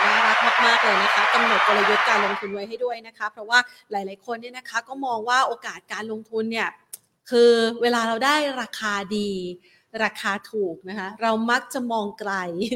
[0.04, 3.58] น่ารักมากๆเลยนะคะกำหนดกลยุทธ์การลงทุนไว้ให้ด้วยนะคะ เพราะว่า
[3.90, 6.68] หลาย ๆ คนเนี่ยนะคะ ก็มองว่าโอกาสการลงทุนเนี่ย
[7.30, 7.52] คือ
[7.82, 9.30] เวลาเราได้ราคาดี
[10.04, 12.32] ราคาถูกนะคะ เรามักจะมองไกล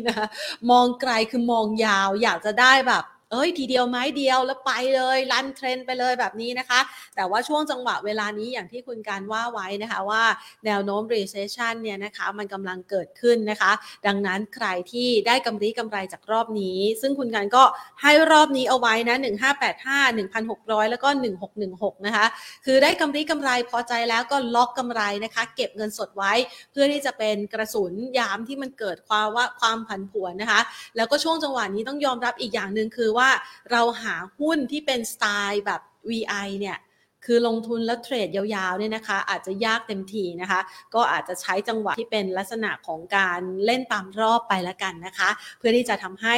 [0.09, 0.27] นะคะ
[0.71, 6.81] มองไกลคือมองยาว อยากจะได้แบบ เอ้ยทีเดียวไม้เดียวแล้วไปเลยรันเทรนไปเลยแบบนี้นะคะ
[7.17, 10.23] แต่ว่าช่วงจังหวะเวลานี้อย่างที่คุณการว่าไว้นะคะว่า
[10.67, 13.73] แนวโน้ม recession เนี่ยนะคะมันกำลังเกิดขึ้นนะคะ
[14.07, 17.65] ดังนั้นใครที่ได้กำไรกำไรจากรอบนี้ ซึ่งคุณการก็
[18.03, 19.17] ให้รอบนี้เอาไว้นะ
[19.63, 20.17] 1585
[20.49, 21.09] 1,600 แล้วก็
[21.59, 22.27] 1616 นะคะ
[22.65, 26.33] คือได้กำไรกำไรพอใจแล้วก็ล็อกกำไรนะคะ เก็บเงินสดไว้
[26.73, 30.61] เพื่อที่จะเป็นกระสุนยามที่มันเกิดความว่าความผันผวนนะคะ
[30.97, 33.24] แล้วก็ช่วงจังหวะนี้ต้องยอมรับอีกอย่างหนึ่งคือว่า
[33.71, 36.79] เราหาหุ้นที่เป็นสไตล์แบบ VI เนี่ย
[37.25, 40.61] คือลงทุนแล้วเทรดยาวๆเนี่ยนะคะอาจจะยากเต็มทีนะคะ
[40.95, 46.37] ก็อาจจะใช้จังหวะที่เป็นลักษณะของการเล่นตามรอบไปแล้วกันนะคะ เพื่อที่จะทำให้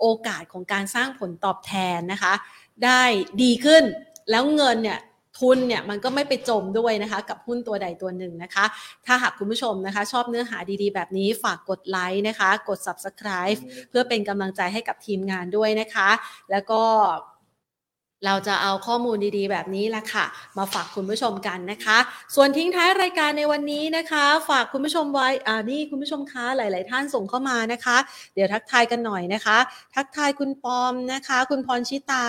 [0.00, 2.32] โอกาสของการสร้างผลตอบแทนนะคะ
[2.84, 3.02] ได้
[3.42, 3.84] ดีขึ้น
[4.30, 5.00] แล้วเงินเนี่ย
[5.38, 8.64] ทุนเนี่ยมันก็ไม่ไปจมด้วยนะคะ กับหุ้นตัวใดตัวหนึ่งนะคะ
[9.06, 13.58] ถ้าหากคุณผู้ชมนะคะ ชอบเนื้อหาดีๆ แบบนี้ฝากกดไลค์นะคะ กด subscribe
[13.90, 16.08] เพื่อเป็นกำลังใจให้กับทีมงานด้วยนะคะ
[16.50, 16.82] แล้วก็
[18.24, 20.24] เราจะเอาข้อมูลดีๆ แบบนี้แหละค่ะ
[20.58, 21.98] มาฝากคุณผู้ชมกันนะคะ
[22.34, 27.96] ส่วนทิ้งท้ายรายการในวันนี้นะคะ ฝากคุณผู้ชมไว้อ่านี่คุณผู้ชมคะหลาย ๆ ท่านส่งเข้ามานะคะ
[28.34, 29.58] เดี๋ยวทักทายกันหน่อยนะคะ
[29.94, 32.28] ทักทายคุณปอมนะคะ คุณพรชิตา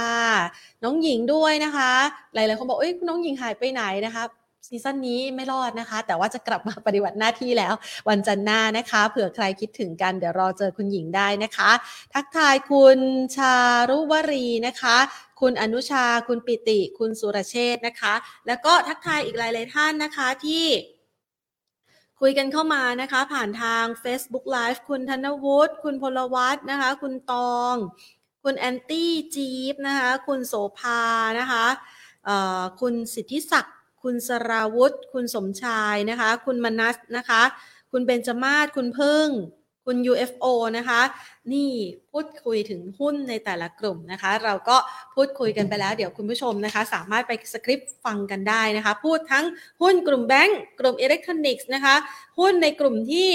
[0.84, 1.92] น้องหญิงด้วยนะคะ
[2.34, 4.24] หลาย ๆ คนบอกเอ้ยน้องหญิงหายไปไหนนะคะ
[4.68, 7.74] ซีซั่นนี้ไม่รอดนะคะ แต่ว่าจะกลับมาปฏิบัติหน้าที่แล้ว
[8.10, 11.72] วันจันทร์หน้านะคะ เผื่อใครคิดถึงกันเดี๋ยวรอเจอคุณหญิงได้นะคะ
[12.14, 13.00] ทักทายคุณ
[13.36, 13.56] ชา
[13.90, 14.98] รุวรีนะคะ
[15.42, 18.14] คุณอนุชา คุณปิติ คุณสุรเชษนะคะ
[18.48, 20.66] แล้วก็ทักทายอีกหลายๆท่านนะคะที่
[22.22, 27.76] คุยกันเข้ามานะคะ ผ่านทาง Facebook Live คุณธนวุฒิคุณพลวัตนะคะ คุณตอง
[28.44, 31.02] คุณแอนตี้จี๊บนะคะ คุณโสภา
[31.40, 31.66] นะคะ
[32.82, 33.72] คุณสิทธิศักดิ
[34.04, 37.42] คุณสราวุธ คุณสมชายนะคะ คุณมนัสนะคะ
[37.92, 39.28] คุณเบนจมาศคุณพึ่ง
[39.86, 40.46] คุณ UFO
[40.78, 41.02] นะคะ
[41.54, 41.70] นี่
[42.12, 44.78] พูดคุยถึงหุ้นในแต่ละกลุ่มนะคะ เราก็
[45.16, 49.46] พูดคุยกันไปแล้ว เดี๋ยวคุณผู้ชมนะคะ สามารถไปสคริปต์ฟังกันได้นะคะ พูดทั้ง
[49.82, 51.96] หุ้นกลุ่มแบงก์กลุ่มอิเล็กทรอนิกส์นะคะ
[52.40, 53.32] หุ้นในกลุ่มที่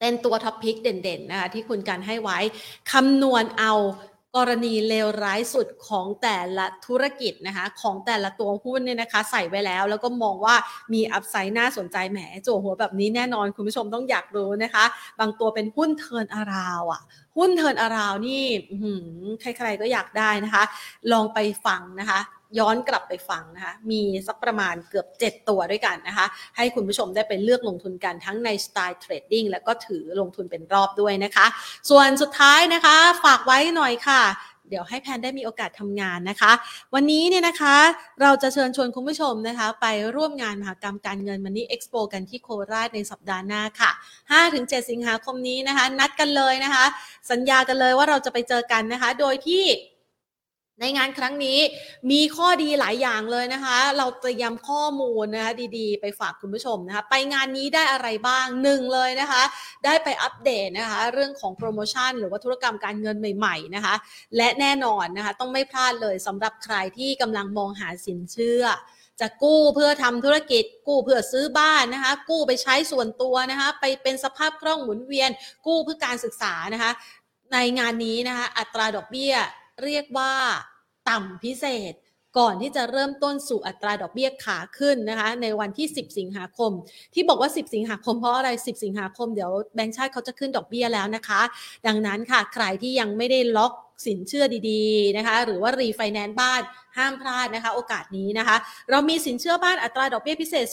[0.00, 2.38] เป็นตัว top pick เด่นๆนะคะที่คุณการให้ไว้
[2.92, 3.72] คำนวณเอา
[4.36, 10.54] กรณีเลวร้ายสุดของแต่ละธุรกิจนะคะ ของแต่ละตัวหุ้นเนี่ยนะคะ ใส่ไว้แล้ว แล้วก็มองว่า
[10.92, 14.84] มี upside น่าสนใจแหมจั่วหัวแบบนี้แน่นอนคุณผู้ชมต้องอยากรู้นะคะ
[15.20, 17.02] บางตัวเป็นหุ้น turnaround อะ
[17.36, 18.42] หุ้น turnaround นี่
[19.40, 20.64] ใครๆก็อยากได้นะคะ
[21.12, 22.20] ลองไปฟังนะคะ
[22.58, 26.26] ย้อนกลับไปฟังนะคะ มีสักประมาณเกือบ 7 ตัวด้วยกันนะคะ
[26.56, 31.46] ให้คุณผู้ชมได้ไปเลือกลงทุนกันทั้งในสไตล์เทรดดิ้งแล้วก็ถือลงทุนเป็นรอบด้วยนะคะ
[31.90, 34.22] ส่วนสุดท้ายนะคะ ฝากไว้หน่อยค่ะ
[34.70, 36.52] เดี๋ยวให้แพนได้มีโอกาสทำงานนะคะ
[36.94, 37.76] วันนี้เนี่ยนะคะ
[38.22, 39.86] เราจะเชิญชวนคุณผู้ชมนะคะ ไป
[40.16, 43.90] ร่วมงานมหกรรมการเงินมันนี่เอ็กซ์โปกันที่โคราชในสัปดาห์หน้าค่ะ
[44.40, 46.84] 5-7 สิงหาคมนี้นะคะ นัดกันเลยนะคะ
[47.30, 49.64] สัญญากันเลยว่าเราจะไปเจอกันนะคะ โดยที่
[50.80, 51.58] ในงานครั้งนี้
[52.10, 59.42] มีข้อดีหลายอย่างเลยนะคะ เราเตรียมข้อมูลนะคะดีๆ ไปฝากคุณผู้ชมนะคะ ไปงานนี้ได้อะไรบ้างหนึ่งเลยนะคะ
[59.84, 63.94] ได้ไปอัปเดตนะคะ เรื่องของโปรโมชั่นหรือว่าธุรกรรมการเงินใหม่ๆนะคะ
[64.36, 68.64] และแน่นอนนะคะ ต้องไม่พลาดเลยสำหรับใครที่กำลังมองหาสินเชื่อ
[69.20, 75.30] จะกู้เพื่อทำธุรกิจ กู้เพื่อซื้อบ้านนะคะ กู้ไปใช้ส่วนตัวนะคะ ไปเป็นสภาพคล่องหมุนเวียน
[75.66, 76.92] กู้เพื่อการศึกษานะคะ
[77.52, 79.34] ในงานนี้นะคะ อัตราดอกเบี้ย
[79.84, 80.32] เรียกว่า
[81.08, 81.92] ต่ำพิเศษ
[82.38, 86.70] ก่อนที่จะเริ่มต้นสู่อัตราดอกเบี้ยขาขึ้นนะคะ ในวันที่ 10 สิงหาคม
[87.14, 91.40] ที่บอกว่า 10 สิงหาคมเพราะอะไร 10 สิงหาคมเดี๋ยวแบงก์ชาติเขาจะขึ้นดอกเบี้ยแล้วนะคะ
[91.86, 93.72] ดังนั้นค่ะใครที่ยังไม่ได้ล็อก
[94.06, 96.62] สินเชื่อดีๆนะคะ หรือว่ารีไฟแนนซ์บ้าน
[96.96, 98.56] ห้ามพลาดนะคะ โอกาสนี้นะคะ
[98.90, 100.66] เรามีสินเชื่อบ้านอัตราดอกเบี้ยพิเศษ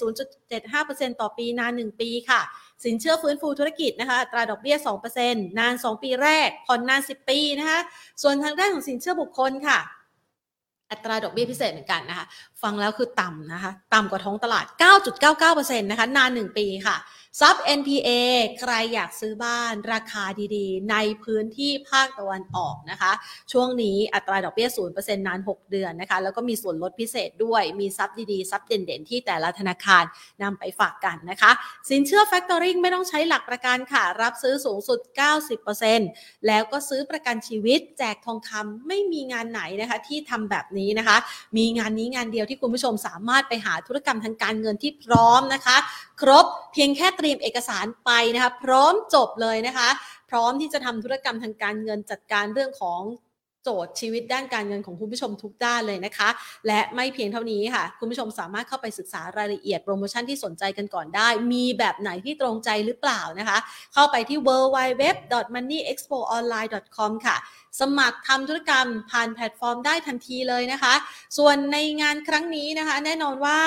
[0.57, 2.41] 0.75%ต่อปีนาน 1 ปีค่ะ
[2.84, 4.75] สินเชื่อฟื้นฟูธุรกิจนะคะอัตราดอกเบี้ย
[5.17, 7.79] 2%นาน 2 ปีแรก ผ่อนนาน 10 ปีนะคะ
[8.21, 9.79] ส่วนทางด้านของสินเชื่อบุคคลค่ะ
[10.91, 12.25] อัตราดอกเบี้ยพิเศษเหมือนกันนะคะ
[12.61, 14.65] ฟังแล้วคือต่ำนะคะ ต่ำกว่าท้องตลาด
[15.23, 16.95] 9.99%นะคะนาน 1 ปีค่ะ
[17.41, 18.09] ซับ NPA
[18.59, 20.23] ใครอยากซื้อบ้านราคา
[20.55, 23.11] ดีๆ ในพื้นที่ภาคตะวันออกนะคะ
[23.51, 30.03] ช่วงนี้อัตราดอกเบี้ย 0%นาน 6 เดือนนะคะ แล้วก็มีส่วนลดพิเศษด้วย มีซับดีๆ ซับเด่นๆ ที่แต่ละธนาคาร
[30.43, 31.51] นำไปฝากกันนะคะ
[31.89, 34.99] สินเชื่อ Factoring ไม่ต้องใช้หลักประกันค่ะ รับซื้อสูงสุด
[35.73, 41.17] 90%แล้วก็ซื้อประกันชีวิต แจกทองคำไม่มีงานไหนนะคะที่ทำแบบนี้นะคะ
[41.57, 45.77] มีงานนี้งานเดียวที่คุณผู้ชมสามารถไปหาธุรกรรมทางการเงินที่พร้อมนะคะ
[46.24, 49.89] ครบเพียงแค่เตรียมเอกสารไปนะคะพร้อมจบเลยนะคะ
[50.30, 53.01] พร้อมที่จะทำธุรกรรมทางการเงินจัดการเรื่องของ
[53.63, 56.30] โจทย์ชีวิตด้านการเงินของคุณผู้ชมทุกด้านเลยนะคะ
[56.67, 63.57] และไม่เพียงเท่านี้ค่ะ คุณผู้ชมสามารถเข้าไปศึกษารายละเอียดโปรโมชั่นที่สนใจกันก่อนได้ มีแบบไหนที่ตรงใจหรือเปล่านะคะ
[63.93, 67.38] เข้าไปที่ www.moneyexpoonline.com ค่ะ
[67.80, 70.93] สมัครทำธุรกรรมผ่านแพลตฟอร์มได้ทันทีเลยนะคะ
[71.38, 73.59] ส่วนในงานครั้งนี้นะคะ แน่นอนว่า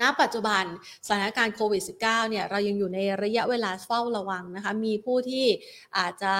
[0.00, 0.64] ณปัจจุบัน
[1.06, 5.46] สถานการณ์โควิด -19 เนี่ยเรายังอยู่ในระยะเวลาเฝ้าระวังนะคะ มีผู้ที่
[5.98, 6.34] อาจจะ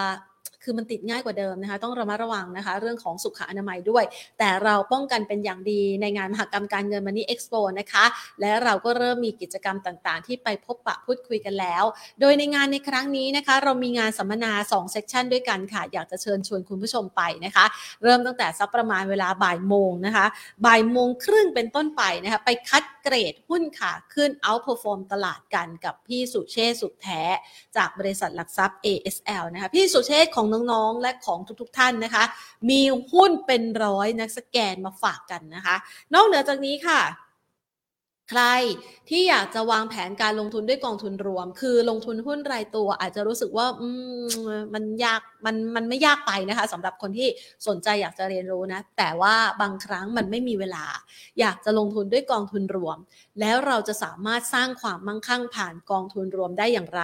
[0.66, 4.04] คือมันติดง่ายกว่าเดิมนะคะ ต้องระมัดระวังนะคะ เรื่องของสุขอนามัยด้วย
[4.38, 8.04] แต่เราป้องกันเป็นอย่างดีในงานมหกรรมการเงิน Money Expo นะคะ
[8.40, 11.84] และเราก็เริ่มมีกิจกรรมต่างๆ ที่ไปพบปะพูดคุยกันแล้ว
[12.20, 17.64] โดยในงานในครั้งนี้นะคะ เรามีงานสัมมนา2 session ด้วยกันค่ะ อยากจะเชิญชวนคุณผู้ชมไปนะคะ
[18.02, 20.26] เริ่มตั้งแต่สักประมาณเวลาบ่ายโมงนะคะ
[20.66, 27.22] บ่ายโมงครึ่งเป็นต้นไปนะคะไปคัดเกรดหุ้นค่ะขึ้น outperform ตลาดกันกับพี่สุเชษสุขแท้
[27.76, 32.24] จากบริษัทหลักทรัพย์ ASL นะคะพี่สุเชษของน้องๆ และของทุกๆท่านนะคะ
[32.70, 32.80] มี
[33.12, 35.76] หุ้นเป็นร้อยนักสแกนมาฝากกันนะคะ
[36.14, 37.00] นอกเหนือจากนี้ค่ะ
[38.30, 38.42] ใคร
[39.08, 43.66] ที่อยากจะวางแผนการลงทุนด้วยกองทุนรวม คือลงทุนหุ้นรายตัวอาจจะรู้สึกว่า
[44.74, 47.28] มันยากมันมันไม่ยากไปนะคะสำหรับคนที่
[47.66, 50.84] สนใจอยากจะเรียนรู้นะ แต่ว่าบางครั้งมันไม่มีเวลา
[51.40, 52.98] อยากจะลงทุนด้วยกองทุนรวม
[53.40, 57.02] แล้วเราจะสามารถสร้างความมั่งคั่งผ่านกองทุนรวมได้อย่างไร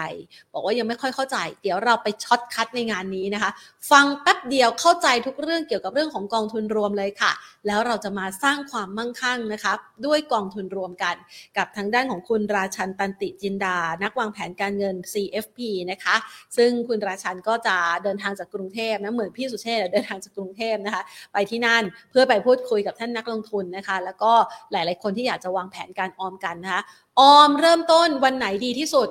[0.52, 3.50] บอกว่ายังไม่ค่อยเข้าใจ เดี๋ยวเราไป shortcut ในงานนี้นะคะ
[3.90, 7.32] ฟังแป๊บเดียวเข้าใจทุกเรื่องเกี่ยวกับเรื่องของกองทุนรวมเลยค่ะ
[7.66, 9.72] แล้วเราจะมาสร้างความมั่งคั่งนะคะ
[10.06, 11.11] ด้วยกองทุนรวมกัน
[11.56, 15.58] กับทางด้านของคุณราชันตันติจินดา นักวางแผนการเงิน CFP
[15.90, 16.16] นะคะ
[16.56, 21.02] ซึ่งคุณราชันก็จะเดินทางจากกรุงเทพนะเหมือนพี่สุเชษเดินทางจากกรุงเทพนะคะ
[21.32, 24.32] ไปที่นั่นเพื่อไปพูดคุยกับท่านนักลงทุนนะคะ แล้วก็
[24.72, 26.82] หลาย ๆ คนที่อยากจะวางแผนการออมกันนะคะ
[27.20, 29.08] ออมเริ่มต้นวันไหนดีที่สุด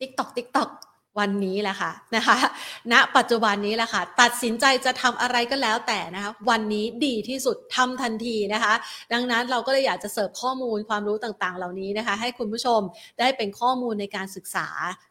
[0.00, 0.68] tick tock tick tock
[1.20, 2.36] วันนี้แหละค่ะนะคะ
[2.92, 8.74] ณนะปัจจุบันนี้แหละค่ะ ตัดสินใจจะทำอะไรก็แล้วแต่นะคะวันนี้ดีที่สุดทำทันทีนะคะ
[9.12, 12.80] ดังนั้นเราก็เลยอยากจะเสิร์ฟข้อมูลความรู้ต่างๆ เหล่านี้นะคะ ให้คุณผู้ชม
[13.18, 14.68] ได้เป็นข้อมูลในการศึกษา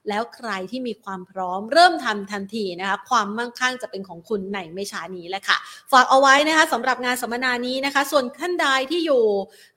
[0.10, 5.58] แล้วใครที่มีความพร้อม เริ่มทำทันทีนะคะ ความมั่งคั่งจะเป็นของคุณในไม่ช้านี้แหละค่ะ
[5.92, 9.24] ฝากเอาไว้นะคะสำหรับงานสัมมนานี้นะคะ ส่วนท่านใดที่อยู่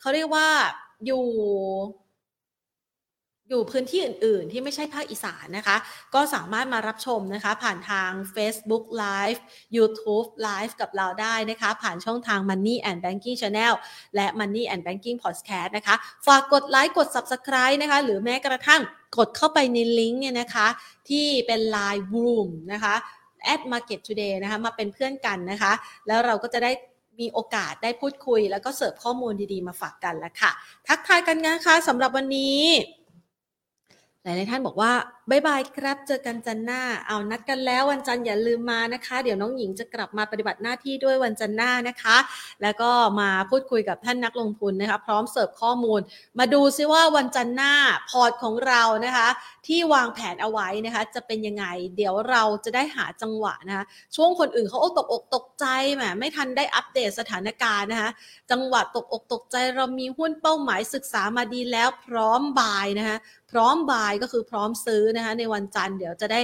[0.01, 0.49] เขาเรียกว่า
[1.07, 1.24] อยู่
[3.53, 5.76] อยู่พื้นที่อื่น ๆ ที่ไม่ใช่ภาคอีสานนะคะ
[6.14, 9.40] ก็สามารถมารับชมนะคะ ผ่านทาง Facebook Live
[9.76, 13.74] YouTube Live กับเราได้นะคะ ผ่านช่องทาง Money and Banking Channel
[14.14, 15.94] และ Money and Banking Podcast นะคะ
[16.26, 18.80] ฝากกดไลค์กด Subscribe นะคะ หรือแม้กระทั่ง
[19.18, 20.66] กดเข้าไปในลิงก์เนี่ยนะคะ
[21.09, 22.94] ที่เป็น Line Room นะคะ
[23.55, 25.72] at Market Today นะคะ มาเป็นเพื่อนกันนะคะ
[26.07, 26.72] แล้วเราก็จะได้
[27.20, 30.50] มีโอกาสได้พูดคุย แล้วก็เสิร์ฟข้อมูลดีๆ มาฝากกันแล้วค่ะ
[30.88, 32.61] ทักทายกันนะคะสำหรับวันนี้
[34.25, 34.93] หลาย ๆ ท่านบอกว่า
[35.30, 42.16] bye bye ครับ เจอกันจันทร์หน้า เอานัดกันแล้ววันจันทร์อย่าลืมมานะคะ เดี๋ยวน้องหญิงจะกลับมาปฏิบัติหน้าที่ด้วยวันจันทร์หน้านะคะ
[42.62, 46.01] แล้วก็มาพูดคุยกับท่านนักลงทุนนะคะ พร้อมเสิร์ฟข้อมูล
[46.39, 47.73] มาดูซิว่าวันจันทร์หน้า
[48.11, 49.29] พอร์ตของเรานะคะ
[49.66, 51.64] ที่วางแผนเอาไว้นะคะ จะเป็นยังไง
[51.97, 53.85] เดี๋ยวเราจะได้หาจังหวะนะคะ
[54.16, 58.11] ช่วงคนอื่นเขาตกอกตกใจแหมไม่ทันได้อัปเดตสถานการณ์นะคะ
[58.51, 63.16] จังหวะตกอกตกใจเรามีหุ้นเป้าหมายศึกษามาดีแล้วพร้อมบายนะคะ
[63.53, 66.40] พร้อมบายก็คือพร้อมซื้อนะคะในวันจันทร์เดี๋ยวจะได้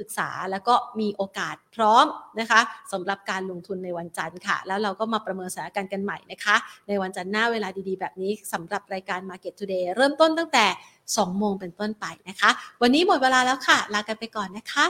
[0.00, 2.06] ศึกษาแล้วก็มีโอกาสพร้อม
[2.40, 2.60] นะคะ
[2.92, 6.56] สำหรับการลงทุนในวันจันทร์ค่ะ แล้วเราก็มาประเมินสถานการณ์กันใหม่นะคะ
[6.88, 10.66] ในวันจันทร์หน้าเวลาดีๆ แบบนี้สำหรับรายการ Market Today เริ่มต้นตั้งแต่
[11.06, 12.50] 2 โมงเป็นต้นไปนะคะ
[12.82, 14.84] วันนี้หมดเวลาแล้วค่ะ ลากันไปก่อนนะคะ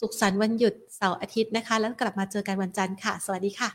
[0.00, 3.74] สุขสันต์วันหยุดเสาร์อาทิตย์นะคะ แล้วกลับมาเจอกันวันจันทร์ค่ะ สวัสดีค่ะ